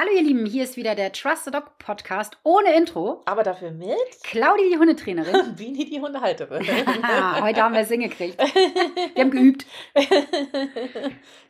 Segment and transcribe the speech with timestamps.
[0.00, 3.20] Hallo ihr Lieben, hier ist wieder der Trust the Dog Podcast ohne Intro.
[3.24, 5.54] Aber dafür mit Claudi, die Hundetrainerin.
[5.56, 6.64] Bini, die Hundehalterin.
[7.42, 8.38] Heute haben wir es hingekriegt.
[8.38, 9.66] Wir haben geübt.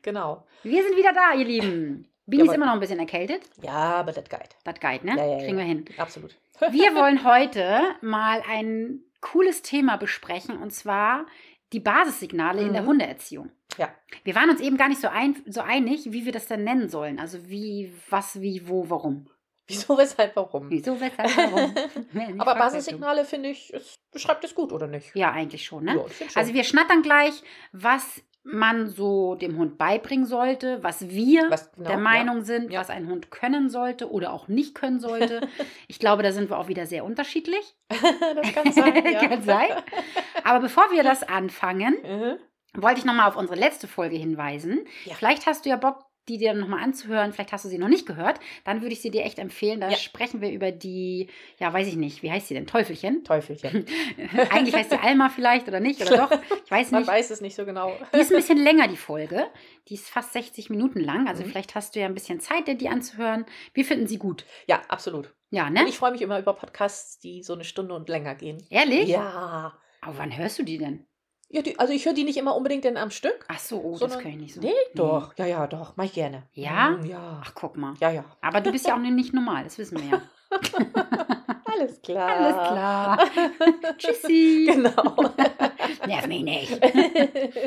[0.02, 0.46] genau.
[0.62, 2.08] Wir sind wieder da, ihr Lieben.
[2.24, 3.42] Bini ist immer noch ein bisschen erkältet.
[3.60, 4.56] Ja, aber das geht.
[4.64, 5.14] Das geht, ne?
[5.14, 5.64] Ja, ja, Kriegen ja.
[5.66, 5.84] wir hin.
[5.98, 6.34] Absolut.
[6.70, 11.26] Wir wollen heute mal ein cooles Thema besprechen und zwar
[11.74, 12.86] die Basissignale in der Mhm.
[12.86, 13.50] Hundeerziehung.
[13.78, 13.88] Ja.
[14.24, 16.88] Wir waren uns eben gar nicht so, ein, so einig, wie wir das denn nennen
[16.88, 17.18] sollen.
[17.18, 19.28] Also wie, was, wie, wo, warum.
[19.66, 20.70] Wieso, weshalb, warum?
[20.70, 21.74] Wieso, weshalb, warum?
[22.40, 25.14] Aber Basissignale finde ich, es beschreibt es gut, oder nicht?
[25.14, 25.96] Ja, eigentlich schon, ne?
[25.96, 26.28] Ja, schon.
[26.36, 27.42] Also wir schnattern gleich,
[27.72, 32.02] was man so dem Hund beibringen sollte, was wir Was- genau, der ja.
[32.02, 32.80] Meinung sind, Ja.
[32.80, 35.46] was ein Hund können sollte oder auch nicht können sollte.
[35.86, 37.76] ich glaube, da sind wir auch wieder sehr unterschiedlich.
[37.90, 39.04] das kann sein.
[39.12, 39.26] Ja.
[39.28, 39.68] Kann sein.
[40.44, 42.38] Aber bevor wir das anfangen, Mhm.
[42.74, 44.80] Wollte ich nochmal auf unsere letzte Folge hinweisen.
[45.04, 45.14] Ja.
[45.14, 47.32] Vielleicht hast du ja Bock, die dir nochmal anzuhören.
[47.32, 48.38] Vielleicht hast du sie noch nicht gehört.
[48.64, 49.80] Dann würde ich sie dir echt empfehlen.
[49.80, 49.96] Da Ja.
[49.96, 52.66] sprechen wir über die, ja, weiß ich nicht, wie heißt sie denn?
[52.66, 53.24] Teufelchen?
[53.24, 53.86] Teufelchen.
[54.50, 56.38] Eigentlich heißt sie Alma vielleicht oder nicht oder doch.
[56.66, 57.08] Ich weiß Man nicht.
[57.08, 57.96] weiß es nicht so genau.
[58.14, 59.46] Die ist ein bisschen länger, die Folge.
[59.88, 61.26] Die ist fast 60 Minuten lang.
[61.28, 61.48] Also Mhm.
[61.48, 63.46] vielleicht hast du ja ein bisschen Zeit, dir die anzuhören.
[63.72, 64.44] Wir finden sie gut.
[64.66, 65.34] Ja, absolut.
[65.48, 65.88] Ja, Und ne?
[65.88, 68.62] ich freue mich immer über Podcasts, die so eine Stunde und länger gehen.
[68.68, 69.08] Ehrlich?
[69.08, 69.78] Ja.
[70.02, 71.06] Aber wann hörst du die denn?
[71.50, 73.44] Ja die, also ich höre die nicht immer unbedingt denn am Stück.
[73.48, 74.60] Ach so, oh, das sondern- kann ich nicht so.
[74.60, 75.32] Nee, doch.
[75.36, 75.94] Ja, ja, doch.
[75.96, 76.42] Mach ich gerne.
[76.52, 76.90] Ja?
[76.90, 77.42] Mm, Ja.
[77.44, 77.94] Ach, guck mal.
[78.00, 78.24] Ja, ja.
[78.40, 80.22] Aber du bist ja auch nicht normal, das wissen wir ja.
[81.64, 82.28] Alles klar.
[82.28, 83.18] Alles klar.
[83.98, 84.68] Tschüssi.
[84.72, 85.16] Genau.
[86.06, 86.80] Nerv mich nicht.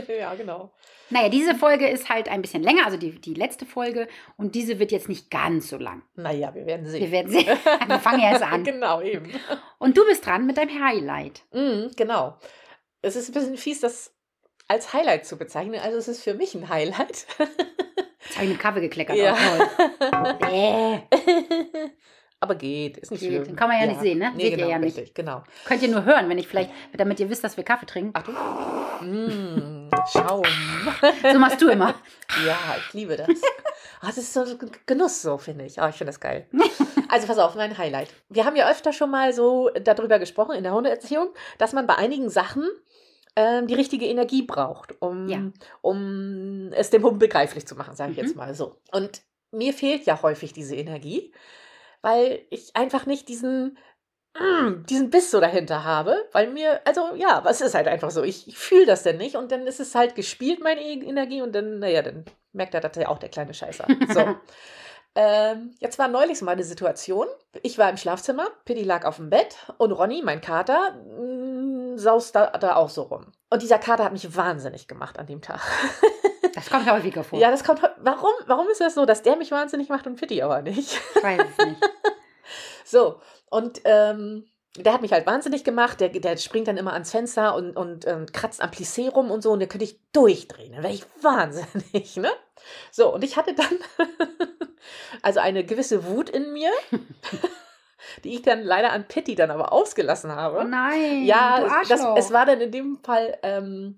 [0.10, 0.72] ja, genau.
[1.10, 4.08] Naja, diese Folge ist halt ein bisschen länger, also die, die letzte Folge.
[4.38, 6.02] Und diese wird jetzt nicht ganz so lang.
[6.16, 7.02] Naja, wir werden sehen.
[7.02, 7.46] Wir werden sehen.
[7.88, 8.64] Wir fangen erst an.
[8.64, 9.30] Genau, eben.
[9.78, 11.44] Und du bist dran mit deinem Highlight.
[11.54, 12.38] Mhm, genau.
[13.02, 14.14] Es ist ein bisschen fies, das
[14.68, 15.80] als Highlight zu bezeichnen.
[15.82, 17.26] Also es ist für mich ein Highlight.
[18.24, 19.18] Jetzt habe ich mit Kaffee gekleckert.
[19.18, 19.36] Ja.
[19.36, 20.34] Oh.
[20.40, 21.00] Bäh.
[22.40, 23.46] Aber geht, ist nicht Geht.
[23.46, 23.56] schlimm.
[23.56, 24.32] Kann man ja nicht sehen, ne?
[24.36, 24.98] Nee, Seht ihr genau, ja nicht.
[24.98, 25.44] Richtig, genau.
[25.66, 28.12] Könnt ihr nur hören, wenn ich vielleicht, damit ihr wisst, dass wir Kaffee trinken.
[28.16, 28.34] Achtung.
[29.02, 30.44] Mm, Schaum.
[31.32, 31.96] So machst du immer.
[32.48, 33.28] Ja, ich liebe das.
[34.00, 35.82] Ah, das ist so ein Genuss, so finde ich.
[35.82, 36.48] Ah, ich finde das geil.
[37.10, 38.08] Also pass auf, mein Highlight.
[38.30, 41.96] Wir haben ja öfter schon mal so darüber gesprochen in der Hundeerziehung, dass man bei
[41.96, 42.70] einigen Sachen
[43.36, 45.44] ähm, die richtige Energie braucht, um, Ja.
[45.82, 48.24] um es dem Hund begreiflich zu machen, sage ich Mhm.
[48.24, 48.78] jetzt mal so.
[48.92, 49.22] Und
[49.52, 51.34] mir fehlt ja häufig diese Energie,
[52.02, 53.78] weil ich einfach nicht diesen
[54.40, 58.24] mm, diesen Biss so dahinter habe, weil mir, also ja, es ist halt einfach so,
[58.24, 61.42] ich, ich fühle das denn nicht und dann ist es halt gespielt, meine E- Energie
[61.42, 63.88] und dann, naja, dann merkt er, dass er auch der kleine Scheißer.
[64.08, 64.36] So.
[65.16, 67.28] ähm, jetzt war neulich so mal eine Situation,
[67.62, 72.36] ich war im Schlafzimmer, Pitti lag auf dem Bett und Ronny, mein Kater, mm, saust
[72.36, 73.32] da, da auch so rum.
[73.50, 75.62] Und dieser Kater hat mich wahnsinnig gemacht an dem Tag.
[76.54, 77.40] Das kommt häufiger vor.
[77.40, 80.42] Ja, das kommt, warum, warum ist das so, dass der mich wahnsinnig macht und Pitti
[80.42, 81.00] aber nicht?
[81.16, 81.82] Ich weiß es nicht.
[82.84, 86.00] So, und ähm, der hat mich halt wahnsinnig gemacht.
[86.00, 89.42] Der, der springt dann immer ans Fenster und, und ähm, kratzt am Plissé rum und
[89.42, 89.52] so.
[89.52, 90.74] Und da könnte ich durchdrehen.
[90.74, 92.32] Dann wäre ich wahnsinnig, ne?
[92.92, 94.08] So, und ich hatte dann
[95.22, 96.72] also eine gewisse Wut in mir,
[98.24, 100.60] die ich dann leider an Pitti dann aber ausgelassen habe.
[100.60, 101.24] Oh nein.
[101.26, 102.18] Ja, du das, Arschloch.
[102.18, 103.98] es war dann in dem Fall ähm,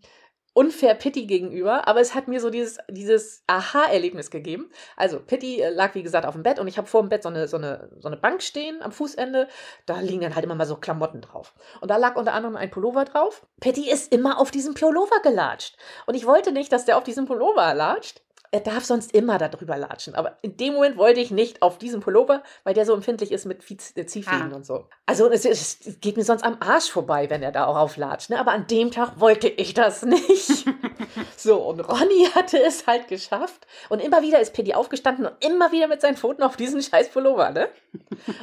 [0.53, 4.69] unfair Pitti gegenüber, aber es hat mir so dieses, dieses Aha-Erlebnis gegeben.
[4.96, 7.24] Also Pitti äh, lag, wie gesagt, auf dem Bett und ich habe vor dem Bett
[7.24, 9.47] so eine, so, eine, so eine Bank stehen am Fußende.
[9.86, 11.53] Da liegen dann halt immer mal so Klamotten drauf.
[11.81, 13.46] Und da lag unter anderem ein Pullover drauf.
[13.59, 15.75] Pitti ist immer auf diesen Pullover gelatscht.
[16.06, 18.22] Und ich wollte nicht, dass der auf diesen Pullover latscht.
[18.53, 20.14] Er darf sonst immer darüber latschen.
[20.14, 23.46] Aber in dem Moment wollte ich nicht auf diesen Pullover, weil der so empfindlich ist
[23.46, 23.64] mit
[23.96, 24.56] äh, Ziehfäden Ah.
[24.56, 24.86] und so.
[25.08, 28.30] Also es, es geht mir sonst am Arsch vorbei, wenn er da auch auflatscht.
[28.30, 28.40] Ne?
[28.40, 30.66] Aber an dem Tag wollte ich das nicht.
[31.36, 33.66] so, und Ronny hatte es halt geschafft.
[33.90, 37.09] Und immer wieder ist Pitti aufgestanden und immer wieder mit seinen Pfoten auf diesen scheiß
[37.09, 37.50] Pullover.
[37.50, 37.69] Ne?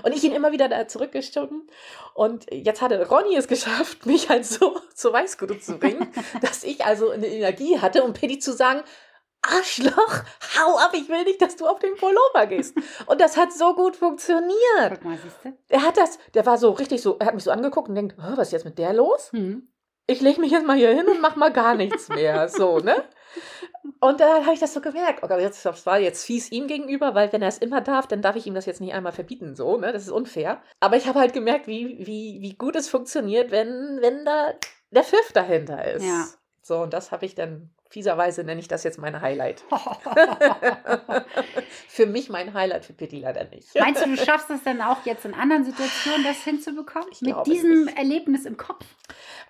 [0.02, 1.68] Und ich ihn immer wieder da zurückgeschoben.
[2.14, 6.12] Und jetzt hatte Ronny es geschafft, mich halt so zur Weißglut zu bringen,
[6.42, 8.82] dass ich also eine Energie hatte, um Pitti zu sagen,
[9.42, 10.22] Arschloch,
[10.58, 12.76] hau ab, ich will nicht, dass du auf den Pullover gehst.
[13.06, 14.90] Und das hat so gut funktioniert.
[14.90, 15.56] Guck mal, siehst du?
[15.68, 18.16] Er hat das, der war so richtig so, er hat mich so angeguckt und denkt,
[18.18, 19.30] "Hä, was ist jetzt mit der los?
[19.32, 19.68] Hm.
[20.06, 22.48] Ich lege mich jetzt mal hier hin und mach mal gar nichts mehr.
[22.48, 23.04] So, ne?
[24.00, 25.22] Und da habe ich das so gemerkt.
[25.22, 28.20] Okay, jetzt, das war jetzt fies ihm gegenüber, weil wenn er es immer darf, dann
[28.20, 29.92] darf ich ihm das jetzt nicht einmal verbieten, so, ne?
[29.92, 30.62] Das ist unfair.
[30.80, 34.54] Aber ich habe halt gemerkt, wie, wie, wie gut es funktioniert, wenn, wenn da
[34.90, 36.04] der Pfiff dahinter ist.
[36.04, 36.26] Ja.
[36.60, 39.64] So, und das habe ich dann, fieserweise nenne ich das jetzt mein Highlight.
[41.88, 43.74] für mich mein Highlight, für Pitti leider nicht.
[43.78, 47.08] Meinst du, du schaffst es dann auch jetzt in anderen Situationen, das hinzubekommen?
[47.10, 47.88] Ich Mit diesem.
[47.88, 48.86] Erlebnis im Kopf?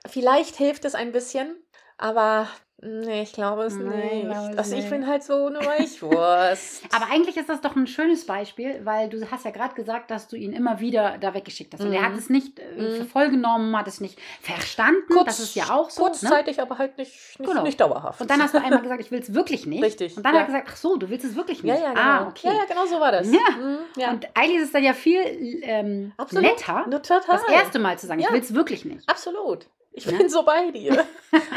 [0.09, 1.55] Vielleicht hilft es ein bisschen,
[1.99, 2.49] aber
[2.83, 4.31] Nee, ich glaube es Nee, ich nicht.
[4.33, 4.91] glaube also ich nicht.
[4.91, 6.83] bin halt so eine Weichwurst.
[6.95, 10.29] Aber eigentlich ist das doch ein schönes Beispiel, weil du hast ja gerade gesagt, dass
[10.29, 11.81] du ihn immer wieder da weggeschickt hast.
[11.81, 12.05] Und er Mhm.
[12.07, 12.97] hat es nicht äh, Mhm.
[12.97, 15.03] für voll genommen, hat es nicht verstanden.
[15.25, 16.03] das ist ja auch so.
[16.05, 16.09] Ne?
[16.11, 17.63] Kurzzeitig, aber halt nicht, nicht, Genau.
[17.63, 18.21] nicht dauerhaft.
[18.21, 19.83] Und dann hast du einmal gesagt, ich will es wirklich nicht.
[19.85, 20.41] Richtig, Und dann ja.
[20.41, 21.75] hat er gesagt, ach so, du willst es wirklich nicht.
[21.75, 22.01] ja, ja, genau.
[22.01, 22.47] Ah, okay.
[22.49, 23.31] Ja, ja, genau so war das.
[23.31, 23.39] Ja.
[23.59, 24.11] Mhm, ja.
[24.11, 25.21] Und eigentlich ist es dann ja viel
[25.63, 29.09] ähm, netter, Ne, das erste Mal zu sagen, ich will es wirklich nicht.
[29.09, 29.67] Absolut.
[29.93, 31.05] Ich bin so bei dir.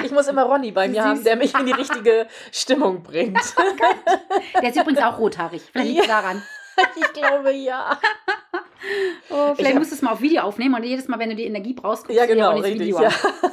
[0.04, 1.04] Ich muss immer Ronny bei mir Süß.
[1.04, 3.40] haben, der mich in die richtige Stimmung bringt.
[4.62, 5.62] Der ist übrigens auch rothaarig.
[5.72, 6.42] Vielleicht liegt daran.
[6.96, 8.00] Ich glaube ja.
[9.30, 11.36] Oh, vielleicht hab- musst du es mal auf Video aufnehmen und jedes Mal, wenn du
[11.36, 12.80] die Energie brauchst, guckst Ja, du dir genau, richtig.
[12.80, 13.10] Video Ja.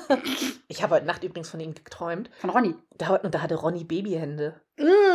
[0.09, 0.23] an.
[0.69, 2.31] Ich habe heute Nacht übrigens von ihm geträumt.
[2.41, 2.75] Von Ronny.
[2.99, 4.55] Da, und da hatte Ronny Babyhände.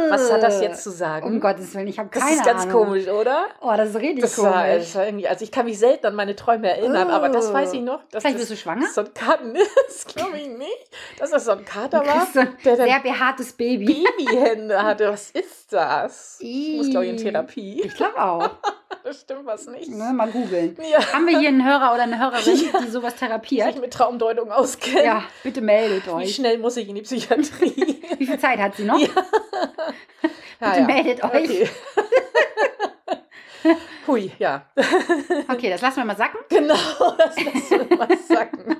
[0.09, 1.25] Was hat das jetzt zu sagen?
[1.25, 2.85] Um Gottes Willen, ich habe das keine ist ganz Ahnung.
[2.85, 3.47] komisch, oder?
[3.61, 4.51] Oh, das ist richtig Das komisch.
[4.53, 7.51] war, das war irgendwie, also ich kann mich selten an meine Träume erinnern, aber das
[7.51, 8.03] weiß ich noch.
[8.11, 8.85] Dass Vielleicht das bist du schwanger?
[8.93, 9.43] so ein Kater
[9.87, 10.89] ist, glaube ich nicht.
[11.17, 14.05] Dass das so ein Kater war, so ein der sehr behaartes Baby.
[14.17, 15.09] Babyhände hatte.
[15.09, 16.37] Was ist das?
[16.41, 17.17] Ich muss, glaube ich, in.
[17.17, 17.81] Therapie.
[17.81, 18.49] Ich glaube auch.
[19.03, 19.89] Da stimmt was nicht.
[19.89, 20.75] Ne, mal googeln.
[20.91, 22.43] Ja, Haben wir hier einen Hörer oder eine Hörerin,
[22.85, 23.79] die sowas die sich therapiert?
[23.81, 25.03] mit Traumdeutung auskennen.
[25.05, 26.35] Ja, bitte meldet Wie euch.
[26.35, 28.01] schnell muss ich in die Psychiatrie?
[28.17, 28.99] Wie viel Zeit hat sie noch?
[28.99, 29.07] Ja.
[30.59, 31.31] Bitte meldet euch.
[31.49, 31.69] Okay.
[34.07, 34.65] Hui, ja.
[35.47, 36.37] Okay, das lassen wir mal sacken.
[36.49, 36.75] Genau,
[37.17, 38.77] das lassen wir mal sagen.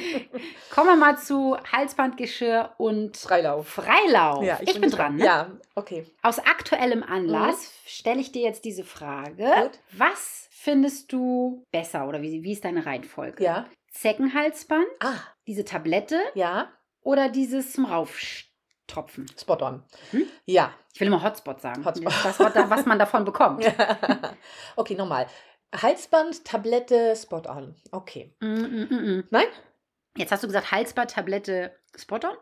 [0.70, 3.68] Kommen wir mal zu Halsbandgeschirr und Freilauf.
[3.68, 4.44] Freilauf.
[4.44, 5.16] Ja, ich, bin dran.
[5.16, 5.24] Ne?
[5.24, 6.06] Ja, okay.
[6.22, 9.44] Aus aktuellem Anlass stelle ich dir jetzt diese Frage.
[9.44, 9.80] Gut.
[9.92, 13.42] Was findest du besser oder wie, wie ist deine Reihenfolge?
[13.42, 13.66] Ja.
[13.90, 16.68] Zeckenhalsband, Ah, diese Tablette ja.
[17.02, 19.26] oder dieses zum Raufstopfen?
[19.38, 19.82] Spot on.
[20.10, 20.26] Hm?
[20.44, 20.72] Ja.
[20.94, 21.84] Ich will immer Hotspot sagen.
[21.84, 22.12] Hotspot.
[22.12, 23.64] Das was man davon bekommt.
[24.76, 25.26] okay, nochmal.
[25.74, 27.74] Halsband, Tablette, Spot on.
[27.92, 28.34] Okay.
[28.40, 29.24] Mm, mm, mm, mm.
[29.30, 29.46] Nein?
[30.18, 32.36] Jetzt hast du gesagt Halsband, Tablette, Spot-on?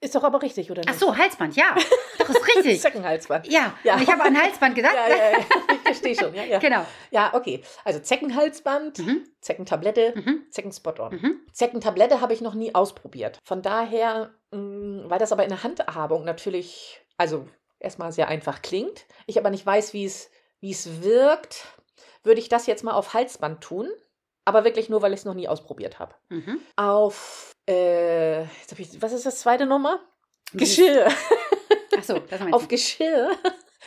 [0.00, 0.90] Ist doch aber richtig, oder nicht?
[0.90, 1.76] Ach so, Halsband, ja.
[2.18, 2.80] Doch, ist richtig.
[2.80, 3.46] Zeckenhalsband.
[3.46, 3.98] Ja, Ja.
[4.00, 4.94] Ich habe an Halsband gedacht.
[4.96, 5.38] Ja, ja, ja.
[5.74, 6.34] Ich verstehe schon.
[6.34, 6.58] Ja, ja.
[6.60, 6.84] Genau.
[7.12, 7.62] ja, okay.
[7.84, 9.24] Also Zeckenhalsband, Mhm.
[9.40, 10.46] Zeckentablette, Mhm.
[10.50, 11.14] Zecken-Spot-on.
[11.14, 11.40] Mhm.
[11.52, 13.38] Zeckentablette habe ich noch nie ausprobiert.
[13.44, 17.46] Von daher, mh, weil das aber in der Handhabung natürlich, also
[17.78, 20.30] erstmal sehr einfach klingt, ich aber nicht weiß, wie es,
[20.60, 21.66] wie es wirkt,
[22.24, 23.88] würde ich das jetzt mal auf Halsband tun.
[24.44, 26.14] Aber wirklich nur, weil ich es noch nie ausprobiert habe.
[26.28, 26.60] Mhm.
[26.76, 30.00] Auf, äh, jetzt hab ich, was ist das zweite Nummer?
[30.52, 31.06] Geschirr.
[31.96, 32.68] Ach so, das wir Auf.
[32.68, 33.30] Geschirr.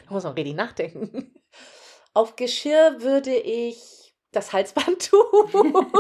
[0.07, 1.33] Da muss man richtig nachdenken.
[2.13, 5.73] Auf Geschirr würde ich das Halsband tun.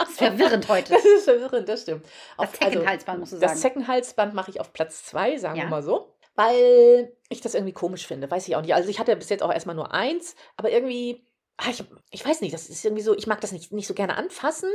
[0.00, 0.92] Das ist verwirrend heute.
[0.94, 2.04] Das ist verwirrend, das stimmt.
[2.04, 3.52] Das Auf, also, Zeckenhalsband musst du sagen.
[3.52, 5.64] das Zeckenhalsband mache ich auf Platz zwei, sagen Ja.
[5.64, 6.14] wir mal so.
[6.34, 8.30] Weil ich das irgendwie komisch finde.
[8.30, 8.74] Weiß ich auch nicht.
[8.74, 11.24] Also ich hatte bis jetzt auch erstmal nur eins, aber irgendwie,
[11.68, 14.16] ich, ich weiß nicht, das ist irgendwie so, ich mag das nicht, nicht so gerne
[14.16, 14.70] anfassen.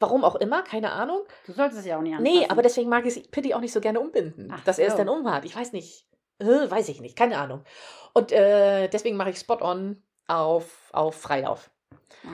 [0.00, 1.22] Warum auch immer, keine Ahnung.
[1.46, 2.38] Du solltest es ja auch nicht anfassen.
[2.38, 4.92] Nee, aber deswegen mag ich Pitti auch nicht so gerne umbinden, Ach dass er es
[4.92, 4.98] so.
[4.98, 5.44] dann umhat.
[5.44, 6.06] Ich weiß nicht.
[6.40, 7.64] Äh, weiß ich nicht, keine Ahnung.
[8.12, 11.70] Und äh, deswegen mache ich Spot-on auf, auf Freilauf.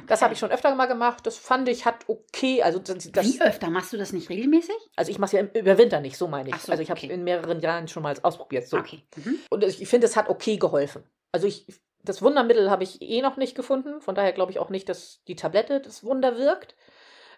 [0.07, 0.25] Das Okay.
[0.25, 1.27] habe ich schon öfter mal gemacht.
[1.27, 2.63] Das fand ich hat okay.
[2.63, 3.71] Also, das, das, Wie öfter?
[3.71, 4.75] Machst du das nicht regelmäßig?
[4.97, 6.57] also ich mache es ja im, über Winter nicht, so meine ich.
[6.57, 7.13] So, also ich habe okay.
[7.13, 8.67] in mehreren Jahren schon mal ausprobiert.
[8.69, 8.79] So.
[8.79, 9.03] Okay.
[9.17, 9.39] Mhm.
[9.51, 11.03] Und ich finde, es hat okay geholfen.
[11.33, 11.67] Also ich,
[12.05, 14.01] das Wundermittel habe ich eh noch nicht gefunden.
[14.01, 16.75] Von daher glaube ich auch nicht, dass die Tablette das Wunder wirkt.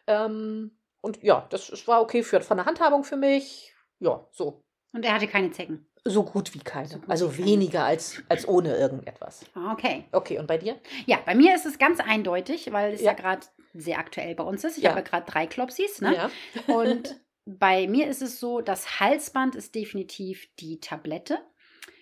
[0.07, 3.75] Ähm, und ja, das, das war okay für, von der Handhabung für mich.
[3.99, 4.65] Ja, so.
[4.93, 5.87] Und er hatte keine Zecken.
[6.05, 6.89] So gut wie keine.
[6.89, 7.51] So gut also wie keine.
[7.53, 9.45] weniger als, als ohne irgendetwas.
[9.55, 10.05] Ah, Okay.
[10.13, 10.77] Okay, und bei dir?
[11.07, 13.13] Ja, bei mir ist es ganz eindeutig, weil es ja, Ja.
[13.15, 14.77] gerade sehr aktuell bei uns ist.
[14.77, 14.91] Ich Ja.
[14.91, 16.01] habe ja gerade drei Klopsis.
[16.01, 16.15] Ne?
[16.15, 16.31] Ja.
[16.75, 21.39] Und bei mir ist es so, das Halsband ist definitiv die Tablette.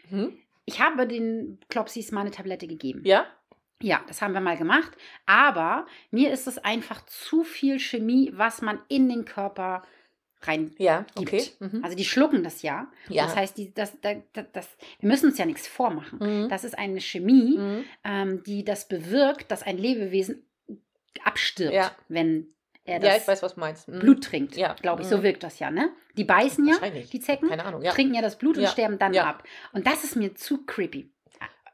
[0.09, 0.37] Hm?
[0.71, 3.03] Ich habe den Klopsis mal eine Tablette gegeben.
[3.05, 3.27] Ja?
[3.83, 4.93] Ja, das haben wir mal gemacht.
[5.27, 9.83] Aber mir ist es einfach zu viel Chemie, was man in den Körper
[10.43, 11.29] rein Ja, gibt.
[11.29, 11.45] okay.
[11.59, 11.83] Mhm.
[11.85, 12.91] Also die schlucken das ja.
[13.09, 13.25] Ja.
[13.25, 14.19] Das heißt, die, das, das,
[14.53, 14.69] das,
[15.01, 16.19] wir müssen uns ja nichts vormachen.
[16.45, 16.49] Mhm.
[16.49, 17.85] Das ist eine Chemie, Mhm.
[18.05, 20.47] ähm, die das bewirkt, dass ein Lebewesen
[21.25, 21.91] abstirbt, Ja.
[22.09, 22.49] wenn
[22.91, 23.89] er das Ja, ich weiß, was du meinst.
[23.89, 23.99] Mhm.
[24.01, 24.57] Blut trinkt.
[24.57, 24.75] Ja.
[24.81, 25.13] Glaube ich, Mhm.
[25.13, 25.91] so wirkt das ja, ne?
[26.17, 26.75] Die beißen ja,
[27.13, 27.93] die Zecken, Keine Ahnung, ja.
[27.93, 29.45] trinken ja das Blut und sterben dann ab.
[29.73, 31.11] Und das ist mir zu creepy.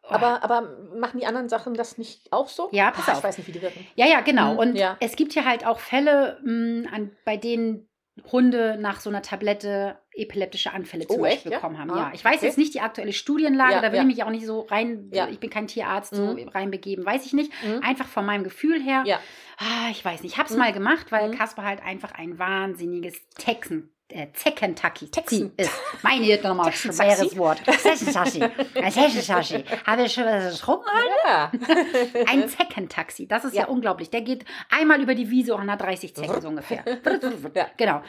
[0.09, 0.15] Oh.
[0.15, 2.69] Aber, aber machen die anderen Sachen das nicht auch so?
[2.71, 3.19] Ja, pass Ah, auf.
[3.19, 3.85] Ich weiß nicht, wie die wirken.
[3.97, 4.53] Ja, ja, genau.
[4.53, 4.97] Mhm, Und ja.
[5.01, 7.89] es gibt ja halt auch Fälle, mh, an, bei denen
[8.33, 11.59] Hunde nach so einer Tablette epileptische Anfälle zum Oh, Beispiel echt, ja?
[11.59, 11.91] bekommen haben.
[11.91, 12.47] Ah, Ja, ich weiß okay.
[12.47, 15.39] jetzt nicht die aktuelle Studienlage, Ja, da will ich mich auch nicht so rein, ich
[15.41, 16.49] bin kein Tierarzt, so Mhm.
[16.49, 17.53] reinbegeben, weiß ich nicht.
[17.65, 17.83] Mhm.
[17.83, 19.03] Einfach von meinem Gefühl her.
[19.07, 19.19] Ja.
[19.59, 20.33] Ah, ich weiß nicht.
[20.33, 20.61] Ich habe es Mhm.
[20.61, 21.39] mal gemacht, weil Mhm.
[21.39, 25.53] Kasper halt einfach ein wahnsinniges Texen, äh, Zeckentaki Texen.
[25.57, 25.71] ist.
[26.03, 27.17] Meine jetzt nochmal Texen-Taxi?
[27.17, 27.63] schweres Wort.
[27.81, 28.43] Zeckentaschi.
[28.75, 29.65] Ein Zeckentaschi.
[29.87, 30.85] Habe ich schon was getrunken?
[31.27, 31.51] Ja.
[32.29, 33.27] Ein Zeckentaxi.
[33.27, 33.63] Das ist ja.
[33.63, 33.69] Ja.
[33.69, 34.11] unglaublich.
[34.11, 36.85] Der geht einmal über die Wiese und hat 30 Zecken so ungefähr.
[37.55, 37.67] Ja.
[37.77, 38.03] Genau.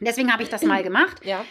[0.00, 1.24] Deswegen habe ich das mal gemacht.
[1.24, 1.44] Ja.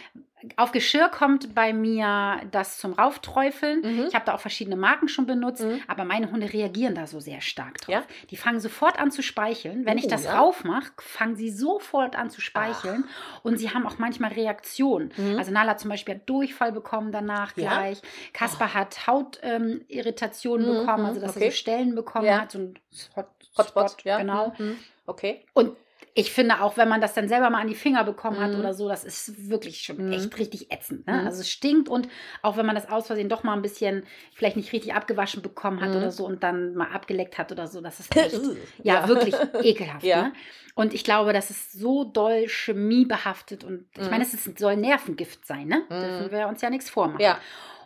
[0.56, 3.80] Auf Geschirr kommt bei mir das zum Raufträufeln.
[3.80, 4.04] Mhm.
[4.06, 5.80] Ich habe da auch verschiedene Marken schon benutzt, Mhm.
[5.88, 7.88] aber meine Hunde reagieren da so sehr stark drauf.
[7.92, 8.04] Ja?
[8.30, 9.84] Die fangen sofort an zu speicheln.
[9.84, 10.38] Wenn ich Oh, das ja?
[10.38, 13.02] raufmache, fangen sie sofort an zu speicheln.
[13.42, 15.12] Und sie haben auch manchmal Reaktionen.
[15.16, 15.38] Mhm.
[15.38, 17.70] Also Nala zum Beispiel hat Durchfall bekommen danach Ja?
[17.70, 18.00] gleich.
[18.32, 21.46] Kasper hat Hautirritationen ähm, Mhm, bekommen, mhm, also dass okay.
[21.46, 22.52] er so Stellen bekommen hat.
[22.52, 22.74] So ein
[23.16, 23.26] Hot
[23.58, 24.18] Hotspot, Spot, ja.
[24.18, 24.52] Genau.
[24.56, 24.78] Mhm.
[25.06, 25.44] Okay.
[25.52, 25.76] Und
[26.20, 28.58] ich finde auch, wenn man das dann selber mal an die Finger bekommen hat Mhm.
[28.58, 30.12] oder so, das ist wirklich schon Mhm.
[30.12, 31.06] echt richtig ätzend.
[31.06, 31.12] Ne?
[31.12, 31.26] Mhm.
[31.28, 32.08] Also es stinkt und
[32.42, 34.02] auch wenn man das aus Versehen doch mal ein bisschen
[34.34, 35.96] vielleicht nicht richtig abgewaschen bekommen hat Mhm.
[35.98, 38.32] oder so und dann mal abgeleckt hat oder so, das ist echt,
[38.82, 39.08] ja, Ja.
[39.08, 40.02] wirklich ekelhaft.
[40.04, 40.22] Ja.
[40.22, 40.32] Ne?
[40.74, 44.10] Und ich glaube, das ist so doll chemiebehaftet und ich Mhm.
[44.10, 45.82] meine, es ist, soll Nervengift sein, ne?
[45.88, 46.18] Mhm.
[46.18, 47.20] Dürfen wir uns ja nichts vormachen.
[47.20, 47.38] Ja.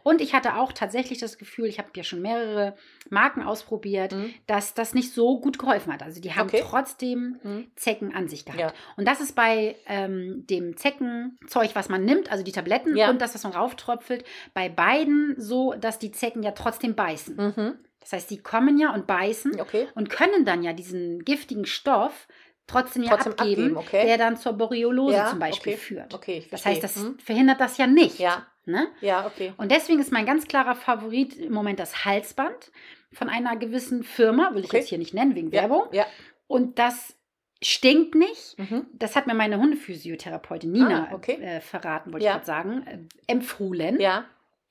[0.03, 2.75] Und ich hatte auch tatsächlich das Gefühl, ich habe ja schon mehrere
[3.11, 4.35] Marken ausprobiert, Mhm.
[4.47, 6.03] dass das nicht so gut geholfen hat.
[6.03, 6.63] Also die haben Okay.
[6.69, 7.67] trotzdem Mhm.
[7.77, 8.61] Zecken an sich gehabt.
[8.61, 8.73] Ja.
[8.97, 13.11] Und das ist bei ähm, dem Zeckenzeug, was man nimmt, also die Tabletten Ja.
[13.11, 17.37] und das, was man rauftröpfelt, bei beiden so, dass die Zecken ja trotzdem beißen.
[17.37, 17.75] Mhm.
[18.01, 19.87] Das heißt, die kommen ja und beißen Okay.
[19.95, 22.27] und können dann ja diesen giftigen Stoff
[22.67, 24.07] trotzdem, Trotzdem ja abgeben, abgeben, okay.
[24.07, 25.81] der dann zur Borreliose Ja, zum Beispiel okay.
[25.83, 26.15] führt.
[26.15, 27.19] Okay, Das heißt, das Mhm.
[27.19, 28.19] verhindert das ja nicht.
[28.19, 28.47] Ja.
[28.65, 28.89] Ne?
[29.01, 29.53] Ja, okay.
[29.57, 32.71] Und deswegen ist mein ganz klarer Favorit im Moment das Halsband
[33.13, 34.79] von einer gewissen Firma, will ich Okay.
[34.79, 35.63] jetzt hier nicht nennen, wegen Ja.
[35.63, 35.83] Werbung.
[35.93, 36.07] Ja.
[36.47, 37.17] Und das
[37.61, 38.59] stinkt nicht.
[38.59, 38.87] Mhm.
[38.93, 41.35] Das hat mir meine Hundephysiotherapeutin Nina Ah, okay.
[41.43, 42.33] äh, verraten, wollte Ja.
[42.33, 44.01] ich gerade sagen, äh, empfohlen.
[44.01, 44.25] Ja.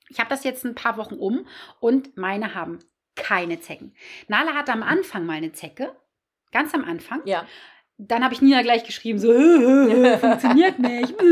[0.08, 1.46] Ich habe das jetzt ein paar Wochen um
[1.80, 2.78] und meine haben
[3.14, 3.94] keine Zecken.
[4.28, 5.94] Nala hatte am Anfang mal eine Zecke,
[6.50, 7.20] ganz am Anfang.
[7.24, 7.46] Ja.
[8.08, 9.32] Dann habe ich Nina gleich geschrieben, so,
[10.18, 11.14] funktioniert nicht.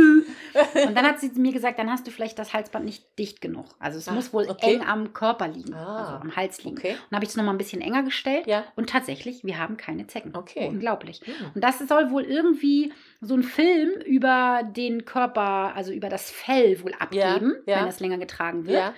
[0.86, 3.66] Und dann hat sie mir gesagt, dann hast du vielleicht das Halsband nicht dicht genug.
[3.78, 4.74] Also es Ah, muss wohl okay.
[4.74, 6.76] eng am Körper liegen, Ah, also am Hals liegen.
[6.78, 6.92] Okay.
[6.92, 8.46] Und dann habe ich es nochmal ein bisschen enger gestellt.
[8.46, 8.64] Ja.
[8.76, 10.34] Und tatsächlich, wir haben keine Zecken.
[10.36, 10.68] Okay.
[10.68, 11.20] Unglaublich.
[11.26, 11.50] Mhm.
[11.54, 16.82] Und das soll wohl irgendwie so ein Film über den Körper, also über das Fell
[16.82, 17.78] wohl abgeben, ja.
[17.78, 18.92] wenn das länger getragen wird.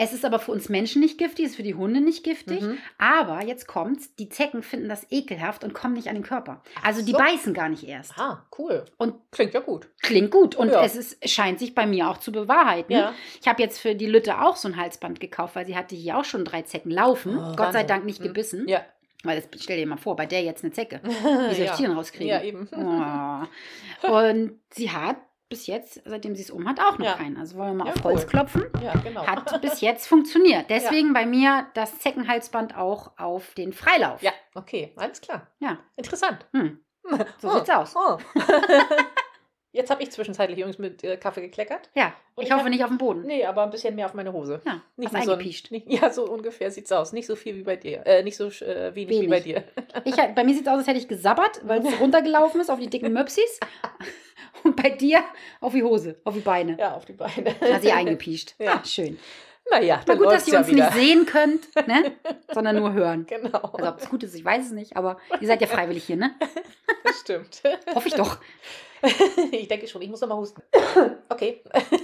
[0.00, 2.60] Es ist aber für uns Menschen nicht giftig, ist für die Hunde nicht giftig.
[2.62, 2.78] Mhm.
[2.98, 6.62] Aber jetzt kommt's, die Zecken finden das ekelhaft und kommen nicht an den Körper.
[6.84, 7.18] Also die so.
[7.18, 8.16] beißen gar nicht erst.
[8.16, 8.84] Ah, cool.
[8.96, 9.88] Und Klingt ja gut.
[10.00, 10.54] klingt gut.
[10.54, 10.84] Und Ja.
[10.84, 12.92] es ist, scheint sich bei mir auch zu bewahrheiten.
[12.92, 13.12] Ja.
[13.40, 16.16] Ich habe jetzt für die Lütte auch so ein Halsband gekauft, weil sie hatte hier
[16.16, 17.36] auch schon drei Zecken laufen.
[17.36, 17.82] Oh, Gott sei.
[17.82, 18.24] Dank nicht Mhm.
[18.24, 18.68] gebissen.
[18.68, 18.82] Ja.
[19.24, 21.00] Weil das, stell dir mal vor, bei der jetzt eine Zecke.
[21.04, 21.76] Wie soll ich ja.
[21.76, 22.28] die denn rauskriegen?
[22.28, 22.68] Ja, eben.
[22.72, 24.06] Oh.
[24.12, 25.16] Und sie hat
[25.48, 27.14] bis jetzt, seitdem sie es um hat, auch noch Ja.
[27.14, 27.36] keinen.
[27.36, 28.12] Also wollen wir mal Ja, auf cool.
[28.12, 28.64] Holz klopfen.
[28.82, 29.26] Ja, genau.
[29.26, 30.66] Hat bis jetzt funktioniert.
[30.70, 34.22] Deswegen bei mir das Zeckenhalsband auch auf den Freilauf.
[34.22, 35.46] Ja, okay, alles klar.
[35.58, 35.78] Ja.
[35.96, 36.46] Interessant.
[36.52, 36.80] Hm.
[37.40, 37.94] So Oh, sieht's aus.
[37.96, 38.18] Oh.
[39.72, 41.90] Jetzt habe ich zwischenzeitlich übrigens mit äh, Kaffee gekleckert.
[41.94, 42.14] Ja.
[42.34, 43.22] Und ich ich hoffe hab- nicht auf dem Boden.
[43.26, 44.60] Nee, aber ein bisschen mehr auf meine Hose.
[44.64, 44.80] Ja.
[44.96, 45.70] Nicht so ein- eingepiescht.
[45.70, 47.12] Nicht, ja, so ungefähr sieht's aus.
[47.12, 48.06] Nicht so viel wie bei dir.
[48.06, 49.28] Äh, nicht so äh, wenig, wie Wenig.
[49.30, 49.64] bei dir.
[50.04, 52.78] Ich, bei mir sieht es aus, als hätte ich gesabbert, weil es runtergelaufen ist auf
[52.80, 53.60] die dicken Möpsis.
[54.64, 55.20] Und bei dir
[55.60, 56.76] auf die Hose, auf die Beine.
[56.78, 57.54] Ja, auf die Beine.
[57.60, 58.54] Hat sie eingepiescht.
[58.58, 58.80] Ja.
[58.82, 59.18] Ah, schön.
[59.70, 60.86] Naja, Na gut, dass ihr ja uns wieder.
[60.86, 62.12] nicht sehen könnt, ne?
[62.54, 63.26] sondern nur hören.
[63.28, 66.04] Genau, Also ob es gut ist, ich weiß es nicht, aber ihr seid ja freiwillig
[66.04, 66.34] hier, ne?
[67.04, 67.62] das stimmt.
[67.94, 68.38] Hoffe ich doch.
[69.52, 70.62] ich denke schon, ich muss noch mal husten.
[71.30, 71.62] Okay,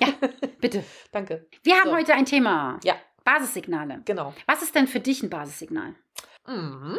[0.60, 0.84] Bitte.
[1.10, 1.46] danke.
[1.62, 1.96] Wir haben So.
[1.96, 2.78] heute ein Thema.
[2.84, 2.94] Ja.
[3.24, 4.02] Basissignale.
[4.04, 4.34] Genau.
[4.46, 5.94] Was ist denn für dich ein Basissignal?
[6.46, 6.98] Mhm.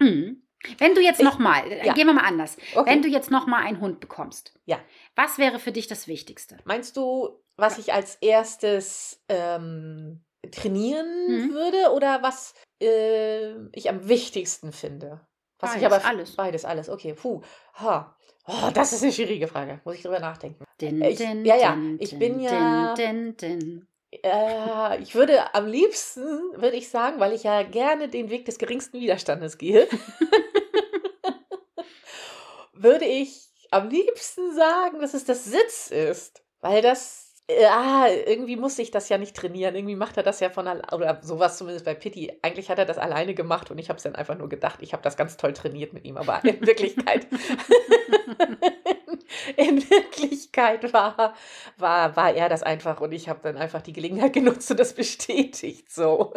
[0.00, 0.42] Hm.
[0.78, 1.92] Wenn du jetzt Ich- nochmal, ja.
[1.94, 2.56] gehen wir mal anders.
[2.74, 2.90] Okay.
[2.90, 4.78] Wenn du jetzt nochmal einen Hund bekommst, Ja.
[5.16, 6.58] was wäre für dich das Wichtigste?
[6.64, 10.22] Meinst du, was ich als erstes ähm,
[10.52, 11.52] trainieren Mhm.
[11.54, 15.26] würde oder was äh, ich am wichtigsten finde?
[15.60, 16.36] Was ich Beides, aber alles.
[16.36, 16.88] beides, alles.
[16.90, 17.40] Okay, puh.
[17.74, 18.16] Ha.
[18.46, 19.80] Oh, das ist eine schwierige Frage.
[19.84, 20.64] Muss ich drüber nachdenken.
[20.80, 23.86] Din, Ich- din, ja, ja, ich bin ja- din.
[24.22, 26.22] Äh, ich würde am liebsten,
[26.54, 29.88] würde ich sagen, weil ich ja gerne den Weg des geringsten Widerstandes gehe,
[32.74, 36.42] würde ich am liebsten sagen, dass es das Sitz ist.
[36.60, 39.74] Weil das, ja, irgendwie muss ich das ja nicht trainieren.
[39.74, 42.32] Irgendwie macht er das ja von alleine, oder sowas zumindest bei Pitti.
[42.42, 44.94] Eigentlich hat er das alleine gemacht und ich habe es dann einfach nur gedacht, ich
[44.94, 46.16] habe das ganz toll trainiert mit ihm.
[46.16, 47.26] Aber in Wirklichkeit,
[49.56, 51.34] in Wirklichkeit war,
[51.76, 54.94] war, war er das einfach und ich habe dann einfach die Gelegenheit genutzt und das
[54.94, 56.32] bestätigt so.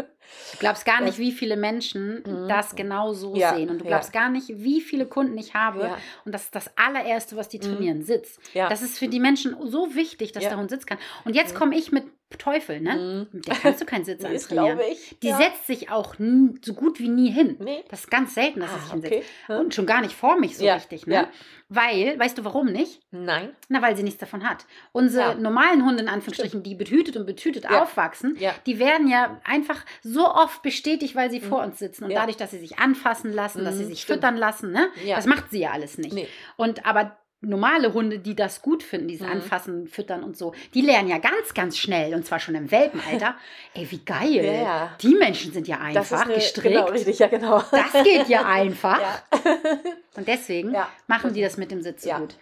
[0.54, 2.48] Du glaubst gar nicht, wie viele Menschen Mhm.
[2.48, 3.70] das genau so Ja, sehen.
[3.70, 3.90] Und du ja.
[3.92, 5.82] glaubst gar nicht, wie viele Kunden ich habe.
[5.82, 5.98] Ja.
[6.26, 7.62] Und das ist das allererste, was die Mhm.
[7.64, 8.40] trainieren, Sitz.
[8.54, 8.70] Ja.
[8.70, 10.50] Das ist für die Menschen so wichtig, dass Ja.
[10.50, 10.98] der Hund Sitz kann.
[11.26, 11.58] Und jetzt Mhm.
[11.60, 12.06] komme ich mit
[12.40, 13.28] Teufel, ne?
[13.32, 13.38] Mhm.
[13.38, 14.78] Mit der kannst du keinen Sitz Nee, antrainieren.
[14.78, 15.16] glaube ich.
[15.24, 15.38] Die ja.
[15.38, 17.56] setzt sich auch nie, so gut wie nie hin.
[17.60, 17.86] Nee.
[17.90, 19.14] Das ist ganz selten, dass sie sich Ah, hinsetzt.
[19.48, 19.58] okay.
[19.60, 21.14] Und schon gar nicht vor mich so Ja, richtig, ne?
[21.14, 21.28] ja.
[21.70, 23.02] Weil, weißt du warum nicht?
[23.12, 23.50] Nein.
[23.70, 24.66] Na, weil sie nichts davon hat.
[24.94, 25.36] Unsere Ja.
[25.36, 27.82] normalen Hunde, in Anführungsstrichen, die betütet und betütet Ja.
[27.84, 28.54] aufwachsen, Ja.
[28.66, 32.06] die werden ja einfach so oft bestätigt, weil sie vor uns sitzen.
[32.06, 32.20] Und Ja.
[32.22, 34.18] dadurch, dass sie sich anfassen lassen, dass sie Mhm, sich stimmt.
[34.22, 34.90] füttern lassen, ne?
[35.06, 35.16] Ja.
[35.16, 36.14] Das macht sie ja alles nicht.
[36.14, 36.28] Nee.
[36.56, 39.34] Und aber normale Hunde, die das gut finden, dieses Mhm.
[39.34, 43.36] Anfassen, Füttern und so, die lernen ja ganz, ganz schnell und zwar schon im Welpenalter.
[43.76, 44.62] Ey, wie geil.
[44.64, 44.96] Ja.
[45.02, 46.74] Die Menschen sind ja Das ist einfach eine, gestrickt.
[46.76, 47.62] Genau, richtig, ja, genau.
[47.72, 49.00] Das geht ja einfach.
[49.00, 49.22] Ja.
[50.16, 50.90] Und deswegen Ja.
[51.06, 52.18] machen die das mit dem Sitz so Ja.
[52.18, 52.36] gut.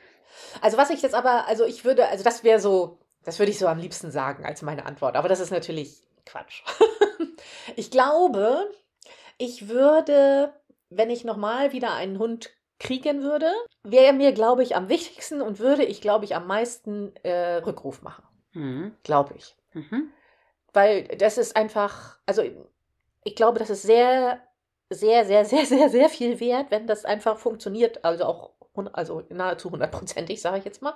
[0.61, 3.59] Also was ich jetzt aber, also ich würde, also das wäre so, das würde ich
[3.59, 5.17] so am liebsten sagen als meine Antwort.
[5.17, 6.61] Aber das ist natürlich Quatsch.
[7.75, 8.69] Ich glaube,
[9.37, 10.53] ich würde,
[10.89, 13.51] wenn ich nochmal wieder einen Hund kriegen würde,
[13.83, 18.01] wäre mir, glaube ich, am wichtigsten und würde ich, glaube ich, am meisten äh, Rückruf
[18.01, 18.23] machen.
[18.53, 18.95] Mhm.
[19.03, 19.55] Glaube ich.
[19.73, 20.11] Mhm.
[20.73, 22.43] Weil das ist einfach, also
[23.23, 24.41] ich glaube, das ist sehr,
[24.89, 28.51] sehr, sehr, sehr, sehr, sehr viel wert, wenn das einfach funktioniert, also auch
[28.93, 30.93] also nahezu hundertprozentig, sage ich jetzt mal,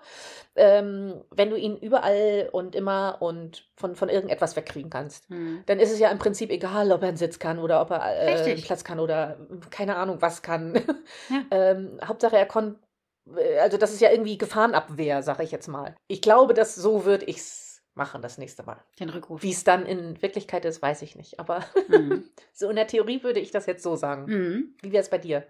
[0.55, 5.29] ähm, wenn du ihn überall und immer und von, von irgendetwas wegkriegen kannst.
[5.29, 5.63] Mhm.
[5.65, 8.01] Dann ist es ja im Prinzip egal, ob er einen Sitz kann oder ob er
[8.05, 9.38] äh, einen Platz kann oder
[9.69, 10.75] keine Ahnung was kann.
[11.29, 11.41] Ja.
[11.51, 12.79] ähm, Hauptsache er konnte,
[13.62, 15.95] also das ist ja irgendwie Gefahrenabwehr, sage ich jetzt mal.
[16.07, 18.77] Ich glaube, dass so würde ich es machen das nächste Mal.
[19.00, 19.43] Den Rückruf.
[19.43, 21.39] Wie es dann in Wirklichkeit ist, weiß ich nicht.
[21.39, 22.24] Aber Mhm.
[22.53, 24.25] so in der Theorie würde ich das jetzt so sagen.
[24.25, 24.74] Mhm.
[24.81, 25.46] Wie wäre es bei dir?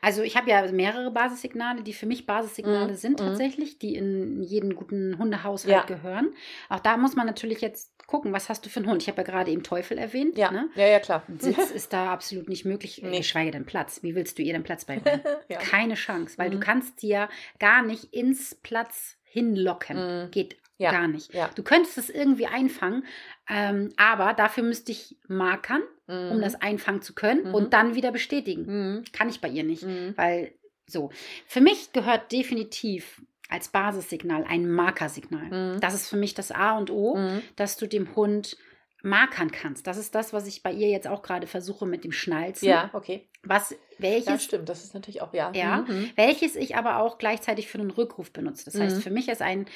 [0.00, 2.96] Also ich habe ja mehrere Basissignale, die für mich Basissignale Mhm.
[2.96, 3.24] sind Mhm.
[3.26, 5.82] tatsächlich, die in jeden guten Hundehaushalt Ja.
[5.84, 6.34] gehören.
[6.68, 9.00] Auch da muss man natürlich jetzt gucken, was hast du für einen Hund?
[9.02, 10.36] Ich habe ja gerade eben Teufel erwähnt.
[10.36, 10.68] Ja, Ne?
[10.74, 11.22] ja, ja, klar.
[11.38, 13.18] Sitz ist da absolut nicht möglich, Nee.
[13.18, 14.02] geschweige denn Platz.
[14.02, 15.20] Wie willst du ihr den Platz beibringen?
[15.48, 15.58] ja.
[15.58, 16.60] Keine Chance, weil du Mhm.
[16.62, 17.28] kannst dir
[17.60, 20.24] gar nicht ins Platz hinlocken.
[20.24, 20.30] Mhm.
[20.30, 20.90] Geht Ja.
[20.90, 21.32] gar nicht.
[21.32, 21.48] Ja.
[21.54, 23.04] Du könntest es irgendwie einfangen,
[23.48, 26.40] ähm, aber dafür müsste ich markern, um Mhm.
[26.40, 27.54] das einfangen zu können Mhm.
[27.54, 28.64] und dann wieder bestätigen.
[28.66, 29.04] Mhm.
[29.12, 30.14] Kann ich bei ihr nicht, Mhm.
[30.16, 30.54] weil
[30.86, 31.10] so.
[31.46, 35.74] Für mich gehört definitiv als Basissignal ein Markersignal.
[35.76, 35.80] Mhm.
[35.80, 37.42] Das ist für mich das A und O, Mhm.
[37.56, 38.56] dass du dem Hund
[39.04, 39.86] markern kannst.
[39.86, 42.68] Das ist das, was ich bei ihr jetzt auch gerade versuche mit dem Schnalzen.
[42.68, 43.28] Ja, okay.
[43.42, 44.68] Was, welches Ja, stimmt.
[44.68, 45.50] Das ist natürlich auch, ja.
[45.54, 45.84] Ja.
[45.88, 46.10] Mhm.
[46.16, 48.64] welches ich aber auch gleichzeitig für den Rückruf benutze.
[48.64, 49.00] Das heißt, Mhm.
[49.02, 49.66] für mich ist ein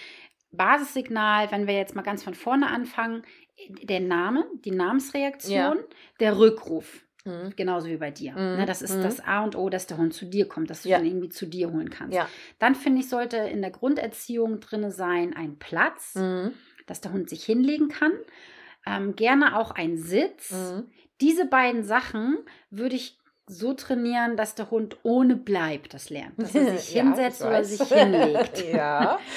[0.52, 3.22] Basissignal, wenn wir jetzt mal ganz von vorne anfangen,
[3.82, 5.84] der Name, die Namensreaktion, Ja.
[6.20, 7.02] der Rückruf.
[7.24, 7.54] Mhm.
[7.56, 8.32] Genauso wie bei dir.
[8.32, 8.58] Mhm.
[8.58, 9.02] Ne, das ist Mhm.
[9.02, 10.98] das A und O, dass der Hund zu dir kommt, dass du Ja.
[10.98, 12.14] ihn irgendwie zu dir holen kannst.
[12.14, 12.28] Ja.
[12.58, 16.52] Dann finde ich, sollte in der Grunderziehung drin sein ein Platz, Mhm.
[16.86, 18.12] dass der Hund sich hinlegen kann.
[18.86, 20.52] Ähm, gerne auch ein Sitz.
[20.52, 20.88] Mhm.
[21.20, 22.38] Diese beiden Sachen
[22.70, 26.32] würde ich so trainieren, dass der Hund ohne Bleib das lernt.
[26.36, 28.64] Dass er sich Ja, hinsetzt oder sich hinlegt.
[28.72, 29.18] ja.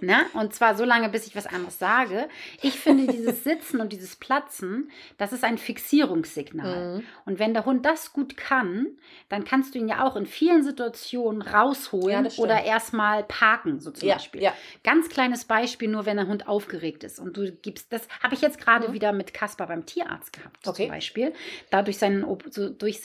[0.00, 0.16] Ne?
[0.34, 2.28] Und zwar so lange, bis ich was anderes sage.
[2.62, 6.98] Ich finde, dieses Sitzen und dieses Platzen, das ist ein Fixierungssignal.
[6.98, 7.04] Mhm.
[7.26, 8.86] Und wenn der Hund das gut kann,
[9.28, 12.38] dann kannst du ihn ja auch in vielen Situationen Ja, rausholen stimmt.
[12.46, 14.42] oder erstmal parken, so zum Ja, Beispiel.
[14.42, 14.52] ja.
[14.84, 17.18] Ganz kleines Beispiel, nur wenn der Hund aufgeregt ist.
[17.20, 18.92] Und du gibst, das habe ich jetzt gerade Mhm.
[18.94, 20.84] wieder mit Kaspar beim Tierarzt gehabt, Okay.
[20.86, 21.32] zum Beispiel.
[21.70, 22.24] Da durch, seinen,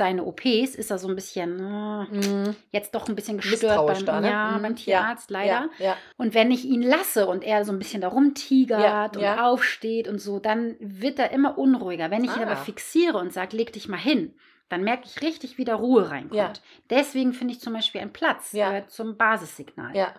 [0.06, 2.56] Seine OPs ist er so ein bisschen, äh, Mhm.
[2.72, 4.30] jetzt doch ein bisschen gestört beim, da, ne?
[4.30, 4.62] ja, Mhm.
[4.62, 5.68] beim Tierarzt, leider.
[5.80, 5.98] Ja, ja.
[6.16, 9.48] Und wenn ich ihn lasse und er so ein bisschen da rumtigert Ja, und ja.
[9.48, 12.12] aufsteht und so, dann wird er immer unruhiger.
[12.12, 12.52] Wenn ich ihn Ah.
[12.52, 14.36] aber fixiere und sage, leg dich mal hin,
[14.70, 16.36] dann merke ich richtig, wie da Ruhe reinkommt.
[16.36, 16.54] Ja.
[16.92, 18.70] Deswegen finde ich zum Beispiel ein Platz Ja.
[18.70, 19.96] gehört zum Basissignal.
[19.96, 20.14] ja.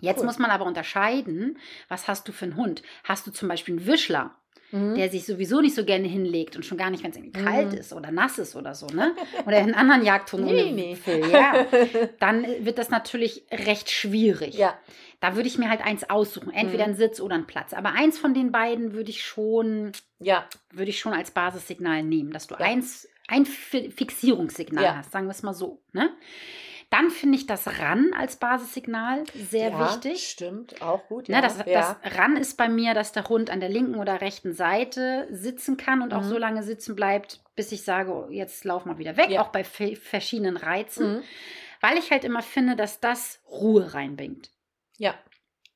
[0.00, 0.26] Jetzt cool.
[0.26, 2.82] muss man aber unterscheiden, was hast du für einen Hund?
[3.04, 4.34] Hast du zum Beispiel einen Wischler,
[4.72, 4.94] Mhm.
[4.94, 7.72] der sich sowieso nicht so gerne hinlegt und schon gar nicht, wenn es irgendwie kalt
[7.72, 7.78] Mhm.
[7.78, 9.14] ist oder nass ist oder so, ne?
[9.46, 10.96] Oder einen anderen Jagdhund Nee, ohne nee.
[10.96, 11.66] Fell, ja.
[12.20, 14.54] Dann wird das natürlich recht schwierig.
[14.56, 14.74] ja.
[15.20, 16.88] Da würde ich mir halt eins aussuchen, entweder Mhm.
[16.90, 17.74] einen Sitz oder einen Platz.
[17.74, 20.46] Aber eins von den beiden würde ich schon, Ja.
[20.72, 22.60] würde ich schon als Basissignal nehmen, dass du Ja.
[22.66, 24.96] eins, ein Fi- Fixierungssignal Ja.
[24.96, 25.80] hast, sagen wir es mal so.
[25.92, 26.10] Ne?
[26.92, 30.28] Dann finde ich das RAN als Basissignal sehr ja, wichtig.
[30.28, 31.28] Stimmt, auch gut.
[31.28, 31.40] Ne, Ja.
[31.40, 31.96] das, ja.
[32.04, 35.78] das RAN ist bei mir, dass der Hund an der linken oder rechten Seite sitzen
[35.78, 36.28] kann und auch Mhm.
[36.28, 39.40] so lange sitzen bleibt, bis ich sage, oh, jetzt lauf mal wieder weg, Ja.
[39.42, 41.22] auch bei ve- verschiedenen Reizen, Mhm.
[41.80, 44.50] weil ich halt immer finde, dass das Ruhe reinbringt.
[44.98, 45.14] Ja.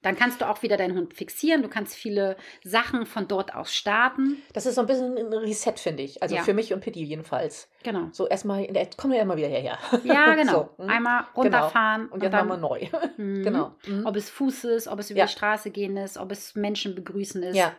[0.02, 1.62] Dann kannst du auch wieder deinen Hund fixieren.
[1.62, 4.40] Du kannst viele Sachen von dort aus starten.
[4.52, 6.22] Das ist so ein bisschen ein Reset, finde ich.
[6.22, 6.42] Also Ja.
[6.44, 7.68] für mich und Pitti jedenfalls.
[7.87, 8.09] Genau.
[8.11, 9.79] So erstmal, komm ja immer wieder hierher.
[10.03, 10.70] Ja, genau.
[10.77, 10.90] So, hm.
[10.90, 12.88] Einmal runterfahren Und jetzt dann, machen wir neu.
[13.16, 13.44] Mhm.
[13.44, 13.75] genau.
[13.87, 14.05] Mhm.
[14.05, 15.27] Ob es Fuß ist, ob es über Ja.
[15.27, 17.55] die Straße gehen ist, ob es Menschen begrüßen ist.
[17.57, 17.72] Ja.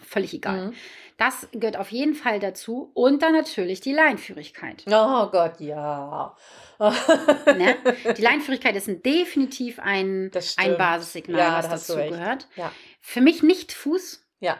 [0.00, 0.68] Völlig egal.
[0.68, 0.72] Mhm.
[1.18, 2.90] Das gehört auf jeden Fall dazu.
[2.94, 4.84] Und dann natürlich die Leinführigkeit.
[4.90, 6.34] Oh Gott, ja.
[6.80, 7.76] Ne?
[8.16, 10.78] Die Leinführigkeit ist ein, definitiv ein, ein.
[10.78, 12.48] Basissignal, Ja, was dazu gehört.
[12.56, 12.72] Ja.
[13.02, 14.24] Für mich nicht Fuß.
[14.40, 14.56] Ja,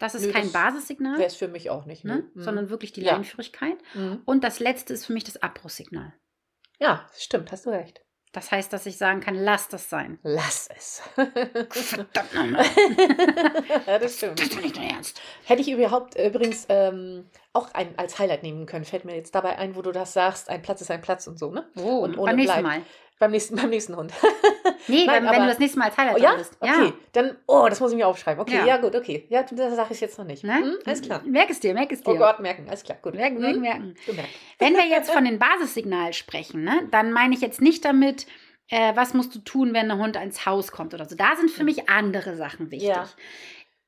[0.00, 2.04] Das ist Nö, kein das Basissignal, wäre es für mich auch nicht.
[2.04, 2.16] ne?
[2.16, 2.30] Ne?
[2.34, 2.42] Mhm.
[2.42, 3.12] sondern wirklich die Ja.
[3.14, 3.76] Leinführigkeit.
[3.94, 4.22] Mhm.
[4.24, 6.12] Und das letzte ist für mich das Abbruchssignal.
[6.78, 8.02] Ja, stimmt, hast du recht.
[8.32, 10.18] Das heißt, dass ich sagen kann, lass das sein.
[10.22, 11.00] Lass es.
[11.14, 12.64] Verdammt nochmal.
[13.86, 14.38] ja, das stimmt.
[14.38, 15.20] Das ist nicht dein Ernst.
[15.44, 18.84] Hätte ich überhaupt äh, übrigens ähm, auch ein, als Highlight nehmen können.
[18.84, 21.38] Fällt mir jetzt dabei ein, wo du das sagst, ein Platz ist ein Platz und
[21.38, 21.70] so, ne?
[21.78, 22.62] Oh, Und ohne beim nächsten.
[22.62, 22.82] Mal.
[23.18, 24.12] Beim nächsten, beim nächsten Hund.
[24.86, 26.34] Nee, Nein, wenn aber- du das nächste Mal als Highlight Oh, ja?
[26.36, 26.56] bist.
[26.60, 28.40] Okay, dann, oh, das muss ich mir aufschreiben.
[28.40, 28.64] Okay, Ja.
[28.66, 29.26] ja, gut, okay.
[29.28, 30.44] Ja, das sage ich jetzt noch nicht.
[30.44, 30.56] Ne?
[30.56, 31.22] Hm, alles klar.
[31.26, 32.10] Merk es dir, merk es dir.
[32.10, 33.14] Oh Gott, merken, alles klar, gut.
[33.14, 33.94] Merken, merken, merken.
[34.06, 34.30] Gemerkt.
[34.58, 38.26] Wenn wir jetzt von den Basissignalen sprechen, ne, dann meine ich jetzt nicht damit,
[38.70, 41.16] äh, was musst du tun, wenn ein Hund ins Haus kommt oder so.
[41.16, 42.88] Da sind für mich andere Sachen wichtig.
[42.90, 43.08] Ja.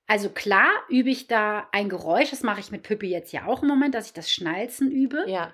[0.06, 3.62] Also klar übe ich da ein Geräusch, das mache ich mit Püppi jetzt ja auch
[3.62, 5.24] im Moment, dass ich das Schnalzen übe.
[5.28, 5.52] Ja.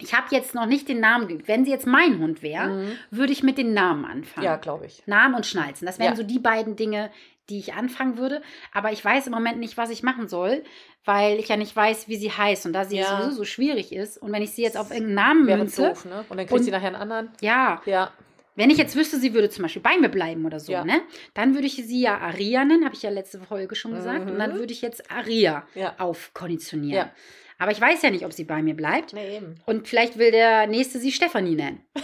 [0.00, 1.42] Ich habe jetzt noch nicht den Namen.
[1.46, 2.92] Wenn sie jetzt mein Hund wäre, Mhm.
[3.10, 4.44] würde ich mit den Namen anfangen.
[4.44, 5.02] Ja, glaube ich.
[5.06, 5.86] Namen und Schnalzen.
[5.86, 6.16] Das wären Ja.
[6.16, 7.10] so die beiden Dinge,
[7.48, 8.42] die ich anfangen würde.
[8.72, 10.64] Aber ich weiß im Moment nicht, was ich machen soll,
[11.04, 12.66] weil ich ja nicht weiß, wie sie heißt.
[12.66, 13.06] Und da sie Ja.
[13.22, 16.04] sowieso so schwierig ist und wenn ich sie jetzt auf irgendeinen Namen Wäre münze, doof,
[16.04, 16.24] ne?
[16.28, 17.30] Und dann kriegt Und- sie nachher einen anderen.
[17.40, 18.10] ja, Ja.
[18.56, 20.84] wenn ich jetzt wüsste, sie würde zum Beispiel bei mir bleiben oder so, Ja.
[20.84, 21.00] ne,
[21.34, 24.28] dann würde ich sie ja Aria nennen, habe ich ja letzte Folge schon gesagt.
[24.28, 24.58] Und dann Mhm.
[24.58, 25.94] würde ich jetzt Aria Ja.
[25.98, 27.06] aufkonditionieren.
[27.06, 27.12] Ja.
[27.58, 29.12] Aber ich weiß ja nicht, ob sie bei mir bleibt.
[29.14, 29.54] Nee, eben.
[29.64, 31.82] Und vielleicht will der Nächste sie Stefanie nennen.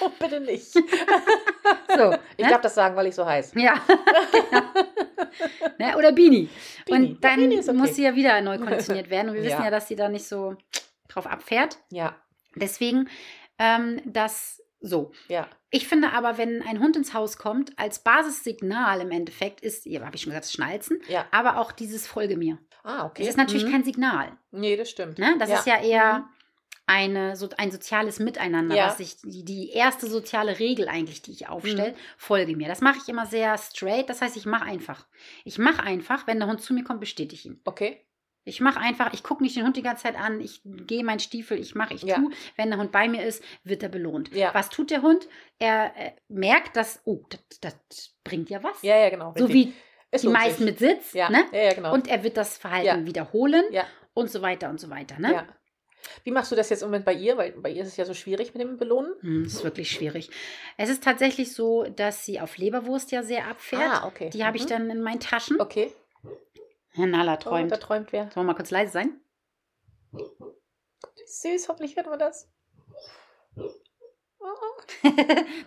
[0.00, 0.72] Oh, bitte nicht.
[1.96, 2.50] So, Ich ne?
[2.52, 3.54] darf das sagen, weil ich so heiß.
[3.56, 3.74] Ja,
[5.78, 5.96] ne?
[5.96, 6.48] Oder Bini.
[6.86, 6.96] Bini.
[7.10, 7.72] Und dann Bini okay.
[7.72, 9.30] muss sie ja wieder neu konditioniert werden.
[9.30, 9.64] Und wir wissen Ja.
[9.64, 10.56] ja, dass sie da nicht so
[11.08, 11.78] drauf abfährt.
[11.90, 12.16] Ja.
[12.54, 13.08] Deswegen,
[13.58, 15.12] ähm, das so.
[15.28, 15.48] Ja.
[15.70, 20.04] Ich finde aber, wenn ein Hund ins Haus kommt, als Basissignal im Endeffekt ist, ja,
[20.04, 21.26] habe ich schon gesagt, das Schnalzen, Ja.
[21.32, 22.58] aber auch dieses Folge mir.
[22.88, 23.22] Ah, okay.
[23.22, 23.70] Das ist natürlich mhm.
[23.72, 24.32] kein Signal.
[24.50, 25.18] Nee, das stimmt.
[25.18, 25.36] Ne?
[25.38, 25.58] Das ja.
[25.58, 26.28] ist ja eher
[26.86, 28.86] eine, so, ein soziales Miteinander, Ja.
[28.86, 31.48] was ich, die, die erste soziale Regel eigentlich, die ich Mhm.
[31.48, 32.66] aufstelle, folge mir.
[32.66, 35.06] Das mache ich immer sehr straight, das heißt, ich mache einfach.
[35.44, 37.60] Ich mache einfach, wenn der Hund zu mir kommt, bestätige ich ihn.
[37.64, 38.04] Okay.
[38.44, 41.18] Ich mache einfach, ich gucke nicht den Hund die ganze Zeit an, ich gehe meinen
[41.20, 42.16] Stiefel, ich mache, ich Ja.
[42.16, 42.30] tue.
[42.56, 44.34] Wenn der Hund bei mir ist, wird er belohnt.
[44.34, 44.54] Ja.
[44.54, 45.28] Was tut der Hund?
[45.58, 48.80] Er äh, merkt, dass, oh, das, das bringt ja was.
[48.80, 49.34] Ja, ja, genau.
[49.36, 49.66] so richtig.
[49.68, 49.74] wie
[50.10, 50.66] Es die meisten sich.
[50.66, 51.12] mit Sitz.
[51.12, 51.28] Ja.
[51.30, 51.44] Ne?
[51.52, 51.92] ja, ja, genau.
[51.92, 53.64] Und er wird das Verhalten wiederholen
[54.14, 55.18] und so weiter und so weiter.
[55.18, 55.32] Ne?
[55.32, 55.46] ja.
[56.24, 57.36] Wie machst du das jetzt im Moment bei ihr?
[57.36, 59.12] Weil bei ihr ist es ja so schwierig mit dem Belohnen.
[59.20, 60.30] Hm, das ist wirklich schwierig.
[60.78, 63.82] Es ist tatsächlich so, dass sie auf Leberwurst ja sehr abfährt.
[63.82, 64.30] Ah, okay.
[64.30, 64.68] Die habe ich Mhm.
[64.68, 65.60] dann in meinen Taschen.
[65.60, 65.92] Okay.
[66.92, 67.70] Herr Nala Oh, träumt.
[67.72, 68.30] da träumt wer.
[68.32, 69.20] Sollen wir mal kurz leise sein?
[71.26, 72.48] Süß, hoffentlich hört man das.
[75.04, 75.10] Oh,